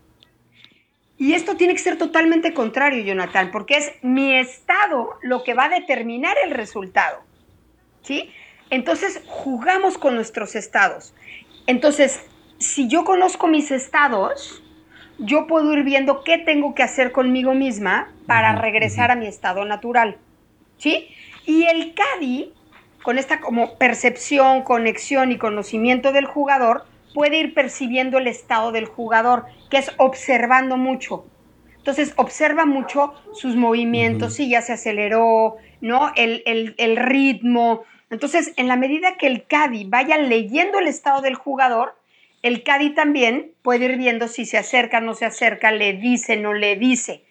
Y 1.18 1.34
esto 1.34 1.58
tiene 1.58 1.74
que 1.74 1.80
ser 1.80 1.98
totalmente 1.98 2.54
contrario, 2.54 3.04
Jonathan, 3.04 3.52
porque 3.52 3.76
es 3.76 3.92
mi 4.02 4.34
estado 4.34 5.18
lo 5.24 5.44
que 5.44 5.54
va 5.54 5.66
a 5.66 5.80
determinar 5.80 6.38
el 6.46 6.52
resultado. 6.52 7.22
¿Sí? 8.04 8.32
Entonces 8.70 9.22
jugamos 9.28 9.98
con 9.98 10.16
nuestros 10.16 10.56
estados. 10.56 11.14
Entonces, 11.68 12.26
si 12.60 12.88
yo 12.88 13.04
conozco 13.04 13.48
mis 13.48 13.72
estados, 13.72 14.64
yo 15.20 15.48
puedo 15.48 15.74
ir 15.74 15.84
viendo 15.84 16.24
qué 16.24 16.38
tengo 16.38 16.76
que 16.76 16.84
hacer 16.84 17.12
conmigo 17.12 17.54
misma 17.54 18.12
para 18.26 18.56
regresar 18.56 19.12
a 19.12 19.16
mi 19.16 19.28
estado 19.28 19.66
natural. 19.66 20.18
¿Sí? 20.78 21.08
Y 21.46 21.64
el 21.66 21.94
CADI, 21.96 22.54
con 23.04 23.18
esta 23.18 23.40
como 23.40 23.78
percepción, 23.78 24.64
conexión 24.64 25.32
y 25.32 25.38
conocimiento 25.38 26.12
del 26.12 26.26
jugador, 26.26 26.86
puede 27.14 27.40
ir 27.40 27.54
percibiendo 27.54 28.18
el 28.20 28.28
estado 28.28 28.72
del 28.72 28.86
jugador, 28.86 29.46
que 29.72 29.78
es 29.78 29.92
observando 29.98 30.78
mucho. 30.78 31.26
Entonces 31.78 32.14
observa 32.18 32.66
mucho 32.66 33.14
sus 33.34 33.56
movimientos, 33.56 34.36
si 34.36 34.50
ya 34.50 34.62
se 34.62 34.74
aceleró, 34.74 35.56
¿no? 35.80 36.12
El, 36.16 36.44
el, 36.46 36.76
el 36.78 36.98
ritmo, 36.98 37.84
entonces, 38.10 38.54
en 38.56 38.68
la 38.68 38.78
medida 38.78 39.18
que 39.18 39.28
el 39.28 39.46
Cadi 39.46 39.86
vaya 39.86 40.18
leyendo 40.18 40.80
el 40.80 40.88
estado 40.88 41.22
del 41.22 41.36
jugador, 41.36 41.96
el 42.42 42.64
Cadi 42.64 42.92
también 42.92 43.52
puede 43.62 43.86
ir 43.86 43.98
viendo 43.98 44.28
si 44.28 44.46
se 44.46 44.58
acerca, 44.58 45.02
no 45.02 45.14
se 45.14 45.26
acerca, 45.26 45.72
le 45.72 45.94
dice, 45.94 46.38
no 46.38 46.54
le 46.54 46.76
dice. 46.76 47.24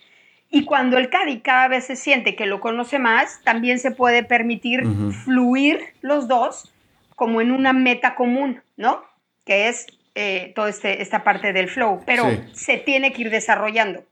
Y 0.51 0.65
cuando 0.65 0.99
el 0.99 1.09
Cadi 1.09 1.41
cada 1.41 1.69
vez 1.69 1.87
se 1.87 1.97
siente 1.97 2.37
que 2.37 2.47
lo 2.47 2.61
conoce 2.61 2.99
más, 2.99 3.41
también 3.43 3.79
se 3.79 3.91
puede 3.91 4.23
permitir 4.23 4.83
fluir 5.25 5.81
los 6.03 6.29
dos 6.29 6.73
como 7.15 7.41
en 7.41 7.51
una 7.51 7.73
meta 7.73 8.15
común, 8.15 8.63
¿no? 8.77 9.03
Que 9.45 9.69
es 9.69 9.87
eh, 10.15 10.53
toda 10.55 10.69
este, 10.69 11.03
esta 11.03 11.25
parte 11.25 11.53
del 11.53 11.69
flow. 11.69 12.03
Pero 12.05 12.27
se 12.53 12.77
tiene 12.77 13.13
que 13.13 13.23
ir 13.23 13.31
desarrollando 13.31 14.05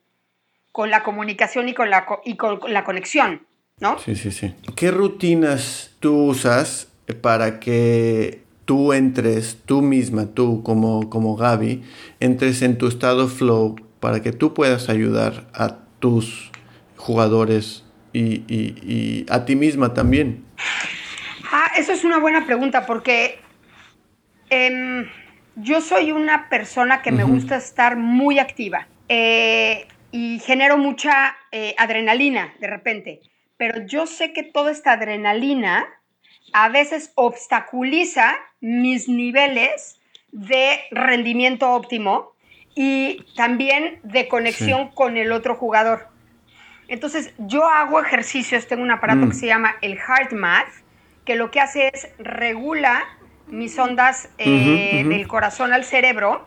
con 0.73 0.91
la 0.91 1.03
comunicación 1.03 1.69
y 1.69 1.75
con 1.75 1.91
la, 1.91 2.07
y 2.25 2.37
con 2.37 2.61
la 2.73 2.85
conexión. 2.85 3.47
¿No? 3.85 3.99
Sí, 3.99 4.17
sí, 4.17 4.31
sí. 4.31 4.55
¿Qué 4.77 4.91
rutinas 4.91 5.95
tú 6.01 6.31
usas 6.31 6.89
para 7.21 7.61
que 7.61 8.41
tú 8.65 8.95
entres, 8.95 9.59
tú 9.67 9.83
misma, 9.83 10.27
tú 10.27 10.63
como, 10.63 11.11
como 11.11 11.37
Gaby, 11.37 11.85
entres 12.19 12.63
en 12.63 12.79
tu 12.79 12.89
estado 12.89 13.29
flow 13.29 13.77
para 14.01 14.23
que 14.23 14.33
tú 14.33 14.55
puedas 14.55 14.89
ayudar 14.89 15.47
a 15.53 15.77
tus 15.99 16.51
jugadores 16.97 17.85
y, 18.15 19.27
a 19.29 19.45
ti 19.45 19.55
misma 19.55 19.93
también? 19.93 20.45
Ah, 21.53 21.73
eso 21.77 21.93
es 21.93 22.05
una 22.05 22.19
buena 22.19 22.47
pregunta 22.47 22.87
porque 22.87 23.39
em, 24.49 25.07
yo 25.57 25.83
soy 25.83 26.11
una 26.11 26.49
persona 26.49 27.03
que 27.03 27.13
me 27.13 27.25
gusta 27.25 27.57
estar 27.57 27.97
muy 27.97 28.39
activa. 28.39 28.89
Eh, 29.09 29.87
y 30.11 30.39
genero 30.39 30.79
mucha 30.79 31.37
eh, 31.53 31.75
adrenalina 31.77 32.55
de 32.61 32.67
repente. 32.69 33.21
Pero 33.57 33.87
yo 33.87 34.07
sé 34.07 34.33
que 34.33 34.43
toda 34.43 34.71
esta 34.71 34.93
adrenalina 34.93 35.87
a 36.53 36.69
veces 36.69 37.13
obstaculiza 37.15 38.35
mis 38.61 39.09
niveles 39.09 40.01
de 40.31 40.81
rendimiento 40.91 41.71
óptimo 41.71 42.35
y 42.75 43.25
también 43.37 44.01
de 44.03 44.29
conexión 44.29 44.89
con 44.89 45.17
el 45.17 45.33
otro 45.33 45.55
jugador. 45.55 46.09
Entonces, 46.89 47.33
yo 47.39 47.67
hago 47.67 48.01
ejercicios, 48.01 48.67
tengo 48.67 48.83
un 48.83 48.91
aparato 48.91 49.27
mm. 49.27 49.29
que 49.31 49.35
se 49.35 49.47
llama 49.47 49.77
el 49.81 49.99
Heart 49.99 50.33
Math, 50.33 50.69
que 51.25 51.37
lo 51.37 51.51
que 51.51 51.61
hace 51.61 51.91
es 51.93 52.09
regula 52.19 53.03
mis 53.47 53.79
ondas 53.79 54.29
eh, 54.39 55.05
del 55.07 55.27
corazón 55.29 55.73
al 55.73 55.85
cerebro, 55.85 56.47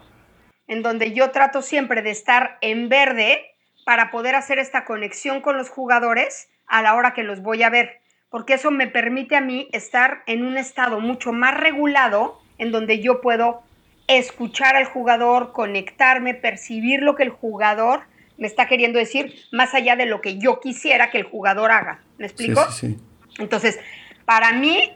en 0.67 0.84
donde 0.84 1.13
yo 1.13 1.32
trato 1.32 1.62
siempre 1.62 2.02
de 2.02 2.12
estar 2.12 2.58
en 2.62 2.89
verde 2.89 3.46
para 3.86 4.12
poder 4.12 4.36
hacer 4.36 4.60
esta 4.60 4.86
conexión 4.86 5.41
con 5.41 5.58
los 5.58 5.70
jugadores 5.70 6.50
a 6.68 6.82
la 6.82 6.96
hora 6.96 7.14
que 7.14 7.24
los 7.24 7.42
voy 7.42 7.64
a 7.64 7.70
ver, 7.70 8.02
porque 8.30 8.56
eso 8.56 8.72
me 8.72 8.88
permite 8.88 9.36
a 9.36 9.42
mí 9.42 9.70
estar 9.72 10.24
en 10.28 10.46
un 10.46 10.58
estado 10.58 11.00
mucho 11.00 11.32
más 11.32 11.56
regulado, 11.56 12.40
en 12.58 12.72
donde 12.72 13.00
yo 13.00 13.22
puedo 13.22 13.64
escuchar 14.08 14.76
al 14.76 14.86
jugador, 14.86 15.52
conectarme, 15.52 16.34
percibir 16.34 17.02
lo 17.02 17.16
que 17.16 17.24
el 17.24 17.30
jugador 17.30 18.02
me 18.38 18.48
está 18.48 18.68
queriendo 18.68 19.00
decir, 19.00 19.34
más 19.52 19.74
allá 19.74 19.96
de 19.96 20.06
lo 20.06 20.22
que 20.22 20.38
yo 20.38 20.60
quisiera 20.60 21.10
que 21.10 21.18
el 21.18 21.24
jugador 21.24 21.72
haga. 21.72 22.02
¿Me 22.18 22.28
explico? 22.28 22.64
Sí, 22.72 22.96
sí, 22.96 22.98
Entonces, 23.40 23.80
para 24.26 24.54
mí, 24.54 24.94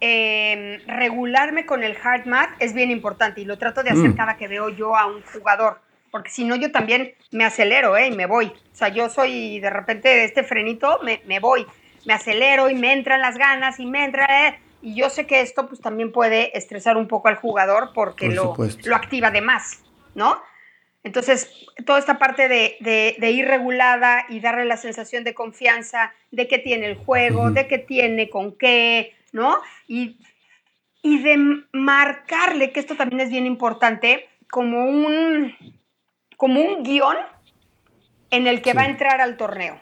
em, 0.00 0.80
regularme 0.86 1.66
con 1.66 1.82
el 1.82 1.96
hard 2.02 2.26
math 2.26 2.50
es 2.60 2.72
bien 2.72 2.90
importante 2.90 3.40
y 3.40 3.44
lo 3.44 3.58
trato 3.58 3.82
de 3.82 3.90
hacer 3.90 4.10
mm. 4.10 4.16
cada 4.16 4.36
que 4.36 4.48
veo 4.48 4.68
yo 4.68 4.96
a 4.96 5.06
un 5.06 5.22
jugador, 5.22 5.80
porque 6.14 6.30
si 6.30 6.44
no 6.44 6.54
yo 6.54 6.70
también 6.70 7.12
me 7.32 7.44
acelero 7.44 7.96
¿eh? 7.96 8.06
y 8.06 8.12
me 8.12 8.26
voy. 8.26 8.46
O 8.46 8.76
sea, 8.76 8.86
yo 8.86 9.10
soy 9.10 9.58
de 9.58 9.68
repente 9.68 10.22
este 10.22 10.44
frenito, 10.44 11.00
me, 11.02 11.20
me 11.26 11.40
voy, 11.40 11.66
me 12.06 12.12
acelero 12.12 12.70
y 12.70 12.76
me 12.76 12.92
entran 12.92 13.20
las 13.20 13.36
ganas 13.36 13.80
y 13.80 13.86
me 13.86 14.04
entra... 14.04 14.46
Eh, 14.46 14.60
y 14.80 14.94
yo 14.94 15.10
sé 15.10 15.26
que 15.26 15.40
esto 15.40 15.66
pues 15.66 15.80
también 15.80 16.12
puede 16.12 16.56
estresar 16.56 16.96
un 16.96 17.08
poco 17.08 17.26
al 17.26 17.34
jugador 17.34 17.90
porque 17.92 18.28
lo, 18.28 18.54
lo, 18.84 18.94
activa 18.94 19.32
de 19.32 19.40
más, 19.40 19.82
¿no? 20.14 20.40
Entonces, 21.02 21.50
toda 21.84 21.98
esta 21.98 22.16
parte 22.16 22.46
de, 22.46 23.30
ir 23.32 23.48
regulada 23.48 24.24
y 24.28 24.38
darle 24.38 24.66
la 24.66 24.76
sensación 24.76 25.24
de 25.24 25.34
confianza 25.34 26.14
de 26.30 26.46
que 26.46 26.58
tiene 26.60 26.86
el 26.86 26.94
juego, 26.94 27.50
de 27.50 27.66
que 27.66 27.78
tiene 27.78 28.30
con 28.30 28.56
qué, 28.56 29.16
¿no? 29.32 29.58
Y, 29.88 30.16
y 31.02 31.18
de 31.24 31.64
marcarle, 31.72 32.70
que 32.70 32.78
esto 32.78 32.94
también 32.94 33.20
es 33.20 33.30
bien 33.30 33.46
importante, 33.46 34.28
como 34.48 34.84
un, 34.84 35.52
como 36.36 36.60
un 36.60 36.82
guion 36.82 37.16
en 38.30 38.46
el 38.46 38.62
que 38.62 38.72
va 38.72 38.82
a 38.82 38.86
entrar 38.86 39.20
al 39.20 39.36
torneo, 39.36 39.78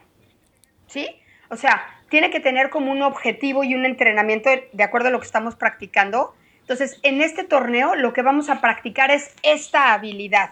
¿sí? 0.87 1.07
O 1.49 1.55
sea, 1.55 1.85
tiene 2.09 2.29
que 2.29 2.39
tener 2.39 2.69
como 2.69 2.91
un 2.91 3.01
objetivo 3.01 3.63
y 3.63 3.75
un 3.75 3.85
entrenamiento 3.85 4.49
de 4.71 4.83
acuerdo 4.83 5.07
a 5.07 5.11
lo 5.11 5.19
que 5.19 5.25
estamos 5.25 5.55
practicando. 5.55 6.35
Entonces, 6.59 6.99
en 7.03 7.21
este 7.21 7.43
torneo 7.43 7.95
lo 7.95 8.13
que 8.13 8.21
vamos 8.21 8.49
a 8.49 8.61
practicar 8.61 9.11
es 9.11 9.33
esta 9.43 9.93
habilidad. 9.93 10.51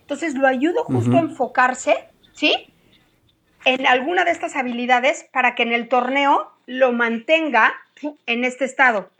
Entonces, 0.00 0.34
lo 0.34 0.46
ayudo 0.46 0.84
justo 0.84 1.16
a 1.16 1.20
enfocarse, 1.20 2.08
¿sí? 2.32 2.72
En 3.64 3.86
alguna 3.86 4.24
de 4.24 4.30
estas 4.30 4.56
habilidades 4.56 5.28
para 5.32 5.54
que 5.54 5.62
en 5.64 5.72
el 5.72 5.88
torneo 5.88 6.52
lo 6.66 6.92
mantenga 6.92 7.74
en 8.26 8.44
este 8.44 8.64
estado 8.64 9.10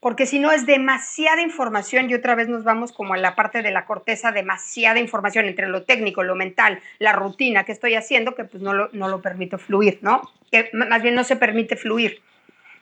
porque 0.00 0.24
si 0.26 0.38
no 0.38 0.50
es 0.50 0.64
demasiada 0.64 1.42
información 1.42 2.08
y 2.08 2.14
otra 2.14 2.34
vez 2.34 2.48
nos 2.48 2.64
vamos 2.64 2.90
como 2.92 3.14
a 3.14 3.18
la 3.18 3.36
parte 3.36 3.62
de 3.62 3.70
la 3.70 3.84
corteza, 3.84 4.32
demasiada 4.32 4.98
información 4.98 5.44
entre 5.44 5.68
lo 5.68 5.84
técnico, 5.84 6.22
lo 6.22 6.34
mental, 6.34 6.80
la 6.98 7.12
rutina 7.12 7.64
que 7.64 7.72
estoy 7.72 7.94
haciendo, 7.94 8.34
que 8.34 8.44
pues 8.44 8.62
no 8.62 8.72
lo, 8.72 8.88
no 8.92 9.08
lo 9.08 9.20
permito 9.20 9.58
fluir, 9.58 9.98
¿no? 10.00 10.22
Que 10.50 10.70
más 10.72 11.02
bien 11.02 11.14
no 11.14 11.24
se 11.24 11.36
permite 11.36 11.76
fluir. 11.76 12.22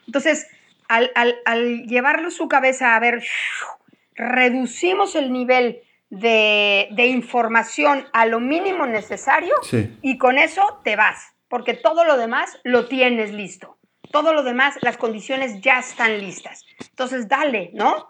Entonces, 0.07 0.47
al, 0.87 1.11
al, 1.13 1.37
al 1.45 1.85
llevarlo 1.87 2.31
su 2.31 2.47
cabeza 2.47 2.95
a 2.95 2.99
ver, 2.99 3.21
reducimos 4.15 5.15
el 5.15 5.31
nivel 5.31 5.81
de, 6.09 6.87
de 6.91 7.07
información 7.07 8.07
a 8.13 8.25
lo 8.25 8.39
mínimo 8.39 8.85
necesario 8.87 9.55
y 10.01 10.17
con 10.17 10.37
eso 10.37 10.79
te 10.83 10.95
vas, 10.95 11.33
porque 11.49 11.73
todo 11.73 12.05
lo 12.05 12.17
demás 12.17 12.59
lo 12.63 12.87
tienes 12.87 13.31
listo. 13.31 13.78
Todo 14.11 14.33
lo 14.33 14.43
demás, 14.43 14.77
las 14.81 14.97
condiciones 14.97 15.61
ya 15.61 15.79
están 15.79 16.19
listas. 16.19 16.65
Entonces, 16.89 17.27
dale, 17.27 17.71
¿no? 17.73 18.09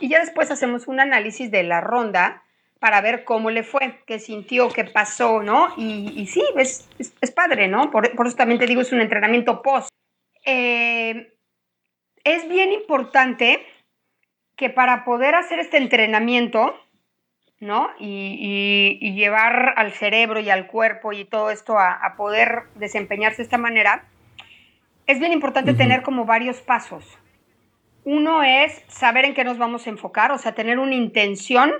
Y 0.00 0.08
ya 0.08 0.20
después 0.20 0.50
hacemos 0.50 0.88
un 0.88 1.00
análisis 1.00 1.50
de 1.50 1.62
la 1.62 1.80
ronda 1.80 2.42
para 2.80 3.00
ver 3.02 3.24
cómo 3.24 3.50
le 3.50 3.62
fue, 3.62 4.00
qué 4.06 4.18
sintió, 4.18 4.70
qué 4.70 4.84
pasó, 4.84 5.42
¿no? 5.42 5.68
Y, 5.76 6.26
sí, 6.26 6.42
es, 6.56 6.88
es, 6.98 7.30
padre, 7.30 7.68
¿no? 7.68 7.90
Por, 7.90 8.06
eso 8.06 8.36
también 8.36 8.58
te 8.58 8.66
digo, 8.66 8.80
es 8.80 8.90
un 8.90 9.02
entrenamiento 9.02 9.62
post. 9.62 9.90
Eh, 10.44 11.34
es 12.24 12.48
bien 12.48 12.72
importante 12.72 13.64
que 14.56 14.70
para 14.70 15.04
poder 15.04 15.34
hacer 15.34 15.58
este 15.58 15.76
entrenamiento, 15.76 16.74
¿no? 17.60 17.90
Y, 17.98 18.98
llevar 19.14 19.74
al 19.76 19.92
cerebro 19.92 20.40
y 20.40 20.48
al 20.48 20.66
cuerpo 20.66 21.12
y 21.12 21.26
todo 21.26 21.50
esto 21.50 21.78
a, 21.78 21.92
a 21.92 22.16
poder 22.16 22.62
desempeñarse 22.76 23.38
de 23.38 23.42
esta 23.42 23.58
manera, 23.58 24.08
es 25.10 25.18
bien 25.18 25.32
importante 25.32 25.74
tener 25.74 26.02
como 26.02 26.24
varios 26.24 26.60
pasos. 26.60 27.04
Uno 28.04 28.44
es 28.44 28.80
saber 28.86 29.24
en 29.24 29.34
qué 29.34 29.42
nos 29.42 29.58
vamos 29.58 29.86
a 29.86 29.90
enfocar, 29.90 30.30
o 30.30 30.38
sea, 30.38 30.54
tener 30.54 30.78
una 30.78 30.94
intención 30.94 31.72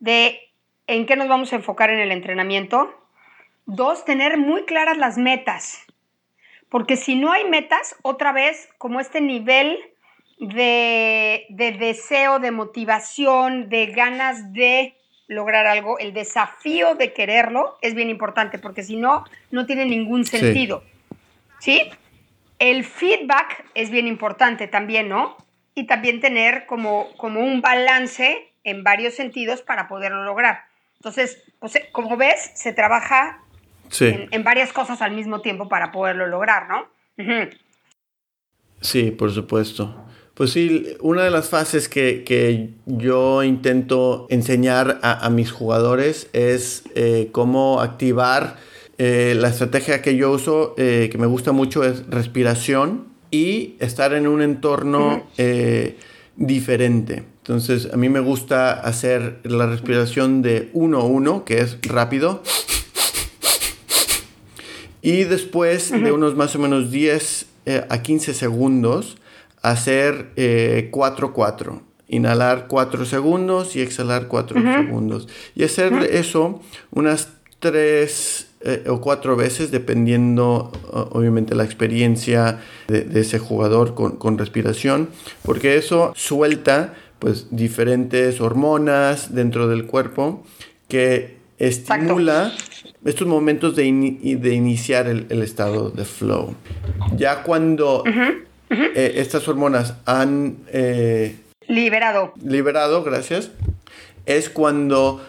de 0.00 0.40
en 0.88 1.06
qué 1.06 1.14
nos 1.14 1.28
vamos 1.28 1.52
a 1.52 1.56
enfocar 1.56 1.90
en 1.90 2.00
el 2.00 2.10
entrenamiento. 2.10 2.92
Dos, 3.66 4.04
tener 4.04 4.38
muy 4.38 4.64
claras 4.64 4.98
las 4.98 5.18
metas, 5.18 5.86
porque 6.68 6.96
si 6.96 7.14
no 7.14 7.30
hay 7.30 7.48
metas, 7.48 7.94
otra 8.02 8.32
vez, 8.32 8.68
como 8.78 8.98
este 8.98 9.20
nivel 9.20 9.78
de, 10.40 11.46
de 11.50 11.72
deseo, 11.72 12.40
de 12.40 12.50
motivación, 12.50 13.68
de 13.68 13.86
ganas 13.86 14.52
de 14.52 14.96
lograr 15.28 15.66
algo, 15.66 15.98
el 15.98 16.12
desafío 16.12 16.96
de 16.96 17.12
quererlo 17.12 17.76
es 17.82 17.94
bien 17.94 18.10
importante, 18.10 18.58
porque 18.58 18.82
si 18.82 18.96
no, 18.96 19.24
no 19.52 19.64
tiene 19.66 19.84
ningún 19.84 20.24
sentido. 20.24 20.82
¿Sí? 21.60 21.90
El 22.58 22.84
feedback 22.84 23.64
es 23.74 23.90
bien 23.90 24.06
importante 24.06 24.66
también, 24.66 25.08
¿no? 25.08 25.36
Y 25.74 25.86
también 25.86 26.20
tener 26.20 26.66
como, 26.66 27.08
como 27.16 27.40
un 27.40 27.60
balance 27.60 28.52
en 28.64 28.82
varios 28.82 29.14
sentidos 29.14 29.62
para 29.62 29.88
poderlo 29.88 30.24
lograr. 30.24 30.64
Entonces, 30.96 31.42
pues, 31.60 31.76
eh, 31.76 31.88
como 31.92 32.16
ves, 32.16 32.50
se 32.54 32.72
trabaja 32.72 33.40
en, 34.00 34.42
varias 34.42 34.72
cosas 34.72 35.00
al 35.00 35.12
mismo 35.12 35.40
tiempo 35.40 35.68
para 35.68 35.92
poderlo 35.92 36.26
lograr, 36.26 36.68
¿no? 36.68 36.88
Sí, 38.80 39.10
por 39.10 39.30
supuesto. 39.32 40.04
Pues 40.34 40.52
sí, 40.52 40.96
una 41.00 41.24
de 41.24 41.30
las 41.30 41.48
fases 41.48 41.88
que, 41.88 42.70
yo 42.86 43.42
intento 43.42 44.26
enseñar 44.30 45.00
a, 45.02 45.28
mis 45.30 45.50
jugadores 45.50 46.30
es 46.32 46.84
eh, 46.94 47.28
cómo 47.32 47.80
activar 47.80 48.56
eh, 49.00 49.36
la 49.38 49.48
estrategia 49.48 50.02
que 50.02 50.16
yo 50.16 50.32
uso, 50.32 50.74
eh, 50.76 51.08
que 51.10 51.18
me 51.18 51.26
gusta 51.26 51.52
mucho, 51.52 51.84
es 51.84 52.04
respiración 52.08 53.04
y 53.30 53.76
estar 53.78 54.12
en 54.12 54.26
un 54.26 54.42
entorno 54.42 55.24
eh, 55.38 55.96
diferente. 56.36 57.22
Entonces, 57.38 57.90
a 57.92 57.96
mí 57.96 58.08
me 58.08 58.18
gusta 58.18 58.72
hacer 58.72 59.38
la 59.44 59.66
respiración 59.66 60.42
de 60.42 60.72
1-1, 60.72 61.44
que 61.44 61.60
es 61.60 61.78
rápido. 61.82 62.42
Y 65.00 65.22
después 65.24 65.92
de 65.92 66.10
unos 66.10 66.34
más 66.34 66.56
o 66.56 66.58
menos 66.58 66.90
10 66.90 67.46
a 67.88 68.02
15 68.02 68.34
segundos, 68.34 69.16
hacer 69.62 70.34
4-4. 70.34 71.80
Inhalar 72.08 72.66
4 72.66 73.04
segundos 73.04 73.76
y 73.76 73.80
exhalar 73.80 74.26
4 74.26 74.60
segundos. 74.60 75.28
Y 75.54 75.62
hacer 75.62 75.92
eso 76.10 76.60
unas 76.90 77.28
3 77.60 78.47
eh, 78.60 78.84
o 78.88 79.00
cuatro 79.00 79.36
veces, 79.36 79.70
dependiendo 79.70 80.72
obviamente 80.90 81.54
la 81.54 81.64
experiencia 81.64 82.58
de, 82.88 83.20
ese 83.20 83.38
jugador 83.38 83.94
con, 83.94 84.38
respiración, 84.38 85.10
porque 85.44 85.76
eso 85.76 86.12
suelta 86.16 86.94
pues 87.20 87.48
diferentes 87.50 88.40
hormonas 88.40 89.34
dentro 89.34 89.68
del 89.68 89.86
cuerpo 89.86 90.44
que 90.88 91.36
estimula 91.58 92.52
estos 93.04 93.26
momentos 93.26 93.76
de, 93.76 93.84
de 93.84 94.54
iniciar 94.54 95.06
el, 95.06 95.42
estado 95.42 95.90
de 95.90 96.04
flow. 96.04 96.54
Ya 97.16 97.42
cuando 97.42 98.02
eh, 98.70 99.12
estas 99.16 99.46
hormonas 99.48 99.94
han... 100.04 100.58
Eh, 100.72 101.36
liberado. 101.66 102.32
Liberado, 102.42 103.02
gracias. 103.04 103.50
Es 104.26 104.50
cuando 104.50 105.24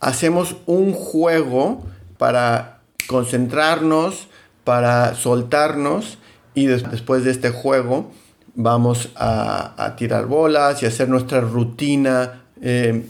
hacemos 0.00 0.56
un 0.66 0.92
juego 0.92 1.84
para 2.18 2.80
concentrarnos, 3.06 4.28
para 4.64 5.14
soltarnos 5.14 6.18
y 6.54 6.66
después 6.66 7.24
de 7.24 7.30
este 7.30 7.50
juego 7.50 8.10
vamos 8.54 9.10
a, 9.16 9.94
tirar 9.96 10.26
bolas 10.26 10.82
y 10.82 10.86
hacer 10.86 11.08
nuestra 11.08 11.40
rutina. 11.40 12.44
Eh, 12.62 13.04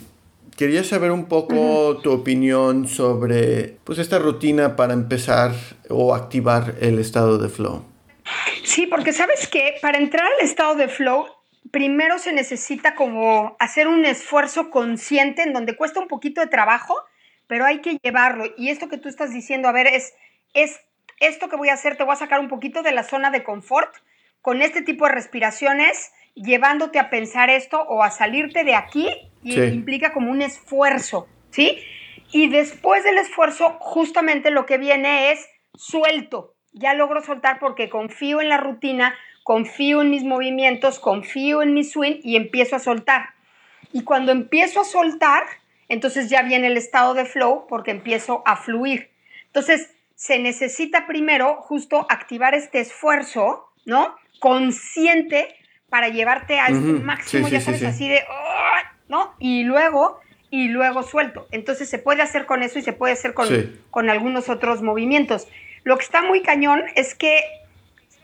quería 0.57 0.83
saber 0.83 1.11
un 1.11 1.25
poco 1.25 1.97
tu 1.97 2.11
opinión 2.11 2.87
sobre 2.87 3.77
pues 3.83 3.99
esta 3.99 4.19
rutina 4.19 4.75
para 4.75 4.93
empezar 4.93 5.53
o 5.89 6.15
activar 6.15 6.75
el 6.81 6.99
estado 6.99 7.37
de 7.37 7.49
flow. 7.49 7.85
Sí, 8.63 8.87
porque 8.87 9.13
sabes 9.13 9.47
que 9.47 9.75
para 9.81 9.99
entrar 9.99 10.25
al 10.25 10.45
estado 10.45 10.75
de 10.75 10.87
flow, 10.87 11.27
primero 11.71 12.17
se 12.19 12.33
necesita 12.33 12.95
como 12.95 13.55
hacer 13.59 13.87
un 13.87 14.05
esfuerzo 14.05 14.69
consciente 14.69 15.43
en 15.43 15.53
donde 15.53 15.75
cuesta 15.75 15.99
un 15.99 16.07
poquito 16.07 16.41
de 16.41 16.47
trabajo, 16.47 16.95
pero 17.47 17.65
hay 17.65 17.81
que 17.81 17.97
llevarlo. 18.01 18.45
Y 18.57 18.69
esto 18.69 18.89
que 18.89 18.97
tú 18.97 19.09
estás 19.09 19.33
diciendo, 19.33 19.67
a 19.67 19.71
ver, 19.71 19.87
es, 19.87 20.13
es 20.53 20.79
esto 21.19 21.49
que 21.49 21.55
voy 21.55 21.69
a 21.69 21.73
hacer, 21.73 21.97
te 21.97 22.03
voy 22.03 22.13
a 22.13 22.17
sacar 22.17 22.39
un 22.39 22.49
poquito 22.49 22.81
de 22.81 22.91
la 22.91 23.03
zona 23.03 23.31
de 23.31 23.43
confort 23.43 23.93
con 24.41 24.61
este 24.61 24.81
tipo 24.81 25.05
de 25.05 25.11
respiraciones, 25.11 26.11
llevándote 26.35 26.99
a 26.99 27.09
pensar 27.09 27.49
esto 27.49 27.81
o 27.81 28.03
a 28.03 28.11
salirte 28.11 28.63
de 28.63 28.75
aquí, 28.75 29.09
y 29.41 29.59
implica 29.61 30.11
como 30.11 30.31
un 30.31 30.41
esfuerzo, 30.41 31.27
¿sí? 31.51 31.79
Y 32.31 32.47
después 32.49 33.03
del 33.03 33.17
esfuerzo, 33.17 33.77
justamente 33.79 34.51
lo 34.51 34.65
que 34.65 34.77
viene 34.77 35.31
es 35.31 35.47
suelto. 35.75 36.53
Ya 36.73 36.93
logro 36.93 37.21
soltar 37.21 37.59
porque 37.59 37.89
confío 37.89 38.41
en 38.41 38.49
la 38.49 38.57
rutina, 38.57 39.15
confío 39.43 40.01
en 40.01 40.09
mis 40.09 40.23
movimientos, 40.23 40.99
confío 40.99 41.61
en 41.61 41.73
mi 41.73 41.83
swing 41.83 42.19
y 42.23 42.35
empiezo 42.35 42.75
a 42.75 42.79
soltar. 42.79 43.29
Y 43.93 44.03
cuando 44.03 44.31
empiezo 44.31 44.81
a 44.81 44.85
soltar, 44.85 45.43
entonces 45.89 46.29
ya 46.29 46.41
viene 46.43 46.67
el 46.67 46.77
estado 46.77 47.13
de 47.13 47.25
flow 47.25 47.65
porque 47.67 47.91
empiezo 47.91 48.43
a 48.45 48.55
fluir. 48.55 49.09
Entonces, 49.47 49.89
se 50.15 50.39
necesita 50.39 51.07
primero 51.07 51.61
justo 51.61 52.07
activar 52.09 52.55
este 52.55 52.79
esfuerzo, 52.79 53.69
¿no? 53.85 54.15
Consciente 54.39 55.55
para 55.89 56.09
llevarte 56.09 56.59
a 56.59 56.67
este 56.67 56.77
máximo, 56.77 57.47
ya 57.47 57.61
sabes, 57.61 57.83
así 57.83 58.09
de, 58.09 58.23
¿no? 59.07 59.35
Y 59.39 59.63
luego, 59.63 60.19
y 60.49 60.69
luego 60.69 61.03
suelto. 61.03 61.47
Entonces 61.51 61.89
se 61.89 61.99
puede 61.99 62.21
hacer 62.21 62.45
con 62.45 62.63
eso 62.63 62.79
y 62.79 62.81
se 62.81 62.93
puede 62.93 63.13
hacer 63.13 63.33
con, 63.33 63.47
con 63.91 64.09
algunos 64.09 64.49
otros 64.49 64.81
movimientos. 64.81 65.47
Lo 65.83 65.97
que 65.97 66.03
está 66.03 66.21
muy 66.23 66.41
cañón 66.41 66.83
es 66.95 67.13
que 67.13 67.41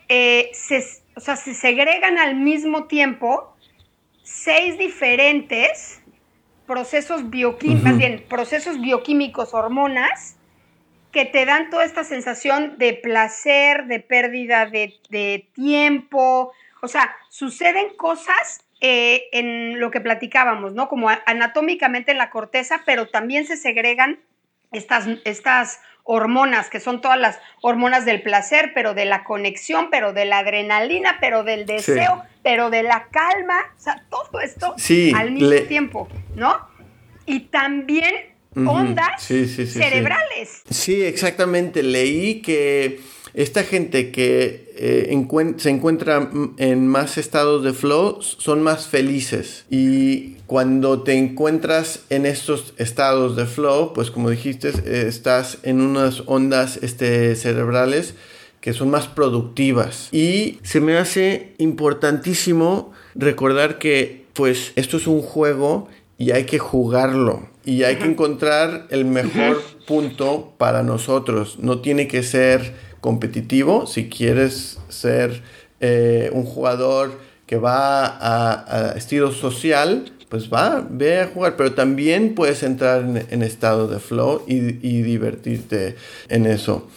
eh, 0.09 0.49
se, 0.53 0.83
o 1.15 1.19
sea, 1.19 1.35
se 1.35 1.53
segregan 1.53 2.17
al 2.17 2.35
mismo 2.35 2.85
tiempo 2.85 3.55
seis 4.23 4.77
diferentes 4.77 6.00
procesos 6.71 7.29
bioquímicos, 7.29 7.97
bien, 7.97 8.23
procesos 8.29 8.79
bioquímicos, 8.79 9.53
hormonas, 9.53 10.37
que 11.11 11.25
te 11.25 11.45
dan 11.45 11.69
toda 11.69 11.83
esta 11.83 12.05
sensación 12.05 12.77
de 12.77 12.93
placer, 12.93 13.87
de 13.87 13.99
pérdida 13.99 14.67
de, 14.67 15.49
tiempo. 15.53 16.53
O 16.81 16.87
sea, 16.87 17.13
suceden 17.27 17.93
cosas 17.97 18.63
eh, 18.79 19.23
en 19.33 19.81
lo 19.81 19.91
que 19.91 19.99
platicábamos, 19.99 20.73
¿no? 20.73 20.87
Como 20.87 21.09
anatómicamente 21.25 22.11
en 22.11 22.17
la 22.17 22.29
corteza, 22.29 22.83
pero 22.85 23.09
también 23.09 23.45
se 23.45 23.57
segregan 23.57 24.19
estas, 24.71 25.07
estas 25.25 25.81
hormonas, 26.03 26.69
que 26.69 26.79
son 26.79 27.01
todas 27.01 27.19
las 27.19 27.39
hormonas 27.61 28.05
del 28.05 28.21
placer, 28.21 28.71
pero 28.73 28.93
de 28.93 29.05
la 29.05 29.23
conexión, 29.23 29.89
pero 29.91 30.13
de 30.13 30.25
la 30.25 30.39
adrenalina, 30.39 31.17
pero 31.21 31.43
del 31.43 31.65
deseo, 31.65 32.23
pero 32.43 32.69
de 32.69 32.83
la 32.83 33.07
calma, 33.11 33.59
o 33.77 33.79
sea, 33.79 34.03
todo 34.09 34.39
esto 34.41 34.75
al 35.15 35.31
mismo 35.31 35.67
tiempo, 35.67 36.07
¿no? 36.35 36.67
Y 37.25 37.41
también 37.41 38.31
ondas 38.55 39.21
cerebrales. 39.23 40.63
Sí, 40.69 41.03
exactamente. 41.03 41.83
Leí 41.83 42.41
que 42.41 42.99
esta 43.33 43.63
gente 43.63 44.11
que 44.11 44.71
eh, 44.75 45.55
se 45.57 45.69
encuentra 45.69 46.29
en 46.57 46.87
más 46.87 47.17
estados 47.17 47.63
de 47.63 47.73
flow 47.73 48.21
son 48.21 48.61
más 48.61 48.87
felices. 48.87 49.65
Y 49.69 50.35
cuando 50.47 51.03
te 51.03 51.13
encuentras 51.13 52.01
en 52.09 52.25
estos 52.25 52.73
estados 52.77 53.35
de 53.35 53.45
flow, 53.45 53.93
pues 53.93 54.11
como 54.11 54.29
dijiste, 54.29 54.69
eh, 54.69 55.05
estás 55.07 55.59
en 55.63 55.81
unas 55.81 56.23
ondas 56.25 56.77
este, 56.81 57.35
cerebrales 57.35 58.15
que 58.59 58.73
son 58.73 58.89
más 58.89 59.07
productivas. 59.07 60.09
Y 60.11 60.59
se 60.63 60.81
me 60.81 60.97
hace 60.97 61.55
importantísimo 61.57 62.91
recordar 63.15 63.79
que 63.79 64.25
pues 64.33 64.71
esto 64.75 64.97
es 64.97 65.07
un 65.07 65.21
juego 65.21 65.87
y 66.17 66.31
hay 66.31 66.45
que 66.45 66.59
jugarlo 66.59 67.49
y 67.65 67.83
hay 67.83 67.97
que 67.97 68.05
encontrar 68.05 68.87
el 68.89 69.05
mejor 69.05 69.61
punto 69.87 70.53
para 70.57 70.83
nosotros. 70.83 71.57
No 71.59 71.79
tiene 71.79 72.07
que 72.07 72.23
ser 72.23 72.90
competitivo 73.01 73.87
si 73.87 74.07
quieres 74.09 74.79
ser 74.89 75.41
eh, 75.79 76.29
un 76.33 76.45
jugador 76.45 77.19
que 77.45 77.57
va 77.57 78.05
a, 78.05 78.93
estilo 78.95 79.33
social, 79.33 80.13
pues 80.29 80.49
va, 80.51 80.87
ve 80.89 81.19
a 81.19 81.27
jugar, 81.27 81.57
pero 81.57 81.73
también 81.73 82.33
puedes 82.33 82.63
entrar 82.63 83.01
en, 83.01 83.41
estado 83.41 83.89
de 83.89 83.99
flow 83.99 84.43
y, 84.47 85.01
divertirte 85.01 85.95
en 86.29 86.45
eso. 86.45 86.87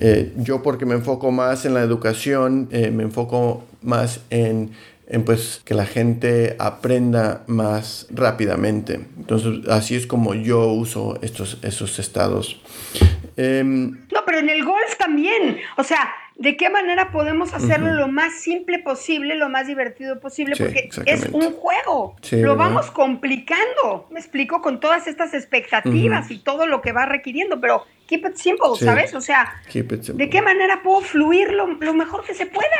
Eh, 0.00 0.32
yo 0.38 0.62
porque 0.62 0.86
me 0.86 0.94
enfoco 0.94 1.30
más 1.30 1.64
en 1.66 1.74
la 1.74 1.82
educación, 1.82 2.68
eh, 2.72 2.90
me 2.90 3.04
enfoco 3.04 3.64
más 3.82 4.20
en 4.30 4.72
en 5.12 5.24
pues 5.24 5.60
que 5.64 5.74
la 5.74 5.84
gente 5.84 6.56
aprenda 6.58 7.44
más 7.46 8.06
rápidamente. 8.10 8.94
Entonces, 9.18 9.68
así 9.68 9.94
es 9.94 10.06
como 10.06 10.34
yo 10.34 10.72
uso 10.72 11.18
estos, 11.20 11.58
esos 11.62 11.98
estados. 11.98 12.60
Em, 13.36 14.06
no, 14.12 14.24
pero 14.26 14.38
en 14.38 14.48
el 14.48 14.64
golf 14.64 14.96
también. 14.98 15.58
O 15.76 15.84
sea, 15.84 16.12
¿de 16.36 16.56
qué 16.56 16.70
manera 16.70 17.10
podemos 17.10 17.54
hacerlo 17.54 17.94
lo 17.94 18.08
más 18.08 18.34
simple 18.34 18.78
posible, 18.78 19.34
lo 19.36 19.48
más 19.48 19.66
divertido 19.66 20.20
posible? 20.20 20.56
Porque 20.56 20.90
es 21.06 21.28
un 21.32 21.52
juego. 21.52 22.16
lo 22.32 22.56
vamos 22.56 22.90
complicando. 22.90 24.08
Me 24.10 24.20
explico 24.20 24.60
con 24.60 24.80
todas 24.80 25.06
estas 25.06 25.34
expectativas 25.34 26.30
y 26.30 26.38
todo 26.38 26.66
lo 26.66 26.80
que 26.82 26.92
va 26.92 27.06
requiriendo, 27.06 27.60
pero 27.60 27.84
keep 28.06 28.26
it 28.26 28.36
simple, 28.36 28.76
¿sabes? 28.78 29.14
O 29.14 29.20
sea, 29.20 29.60
¿de 29.72 30.30
qué 30.30 30.42
manera 30.42 30.82
puedo 30.82 31.00
fluir 31.00 31.52
lo 31.52 31.94
mejor 31.94 32.24
que 32.24 32.34
se 32.34 32.46
pueda? 32.46 32.78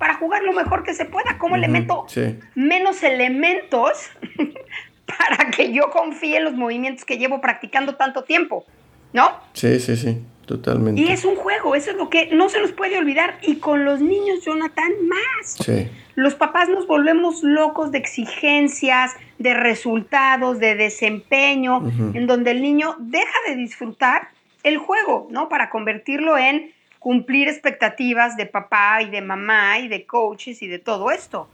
para 0.00 0.14
jugar 0.14 0.42
lo 0.42 0.54
mejor 0.54 0.82
que 0.82 0.94
se 0.94 1.04
pueda. 1.04 1.36
¿Cómo 1.36 1.58
le 1.58 1.68
meto 1.68 2.06
menos 2.54 3.02
elementos 3.02 4.10
para 5.06 5.50
que 5.50 5.72
yo 5.72 5.90
confíe 5.90 6.38
en 6.38 6.44
los 6.44 6.54
movimientos 6.54 7.04
que 7.04 7.18
llevo 7.18 7.42
practicando 7.42 7.96
tanto 7.96 8.24
tiempo? 8.24 8.64
¿No? 9.12 9.30
Sí, 9.52 9.80
sí, 9.80 9.96
sí, 9.96 10.18
totalmente. 10.46 11.00
Y 11.00 11.08
es 11.08 11.24
un 11.24 11.36
juego, 11.36 11.74
eso 11.74 11.90
es 11.90 11.96
lo 11.96 12.08
que 12.10 12.30
no 12.32 12.48
se 12.48 12.60
nos 12.60 12.72
puede 12.72 12.98
olvidar. 12.98 13.38
Y 13.42 13.56
con 13.56 13.84
los 13.84 14.00
niños, 14.00 14.44
Jonathan, 14.44 14.92
más. 15.08 15.56
Sí. 15.64 15.88
Los 16.14 16.34
papás 16.34 16.68
nos 16.68 16.86
volvemos 16.86 17.42
locos 17.42 17.92
de 17.92 17.98
exigencias, 17.98 19.12
de 19.38 19.54
resultados, 19.54 20.58
de 20.58 20.74
desempeño, 20.74 21.82
en 22.14 22.26
donde 22.26 22.50
el 22.50 22.60
niño 22.60 22.96
deja 22.98 23.38
de 23.48 23.56
disfrutar 23.56 24.28
el 24.62 24.76
juego, 24.76 25.28
¿no? 25.30 25.48
Para 25.48 25.70
convertirlo 25.70 26.36
en 26.36 26.72
cumplir 26.98 27.48
expectativas 27.48 28.36
de 28.36 28.44
papá 28.46 29.00
y 29.02 29.08
de 29.08 29.22
mamá 29.22 29.78
y 29.78 29.88
de 29.88 30.04
coaches 30.04 30.62
y 30.62 30.68
de 30.68 30.78
todo 30.78 31.10
esto. 31.10 31.48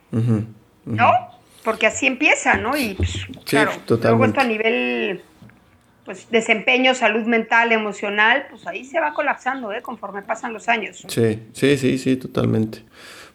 ¿No? 0.85 1.13
Porque 1.63 1.87
así 1.87 2.07
empieza, 2.07 2.55
¿no? 2.57 2.77
Y 2.77 2.95
pues, 2.95 3.27
claro, 3.45 3.73
luego 3.89 4.25
esto 4.25 4.41
a 4.41 4.45
nivel 4.45 5.23
pues 6.07 6.31
desempeño, 6.31 6.95
salud 6.95 7.27
mental, 7.27 7.73
emocional, 7.73 8.47
pues 8.49 8.67
ahí 8.67 8.85
se 8.85 9.01
va 9.01 9.13
colapsando, 9.13 9.73
¿eh? 9.73 9.83
Conforme 9.83 10.23
pasan 10.23 10.53
los 10.53 10.69
años. 10.69 11.05
Sí, 11.09 11.43
sí, 11.53 11.77
sí, 11.77 11.99
sí, 11.99 12.17
totalmente. 12.17 12.79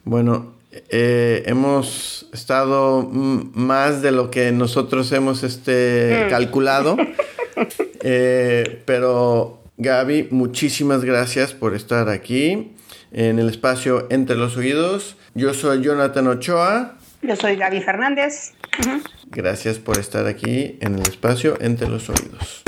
Bueno, 0.06 0.54
eh, 0.90 1.44
hemos 1.46 2.30
estado 2.34 3.08
más 3.12 4.02
de 4.02 4.12
lo 4.12 4.32
que 4.32 4.54
nosotros 4.54 5.12
hemos 5.12 5.44
este, 5.44 6.24
mm. 6.26 6.30
calculado, 6.30 6.98
eh, 8.02 8.82
pero 8.86 9.62
Gaby, 9.78 10.30
muchísimas 10.32 11.04
gracias 11.04 11.54
por 11.54 11.76
estar 11.76 12.08
aquí 12.08 12.72
en 13.12 13.38
el 13.38 13.50
espacio 13.50 14.08
Entre 14.10 14.38
los 14.38 14.56
Oídos. 14.56 15.18
Yo 15.34 15.54
soy 15.54 15.82
Jonathan 15.82 16.28
Ochoa. 16.28 16.96
Yo 17.22 17.36
soy 17.36 17.58
Gaby 17.58 17.82
Fernández. 17.82 18.54
Gracias 19.28 19.80
por 19.80 19.98
estar 19.98 20.28
aquí 20.28 20.78
en 20.82 20.96
el 20.96 21.02
espacio 21.02 21.58
Entre 21.62 21.88
los 21.88 22.10
Oídos. 22.10 22.64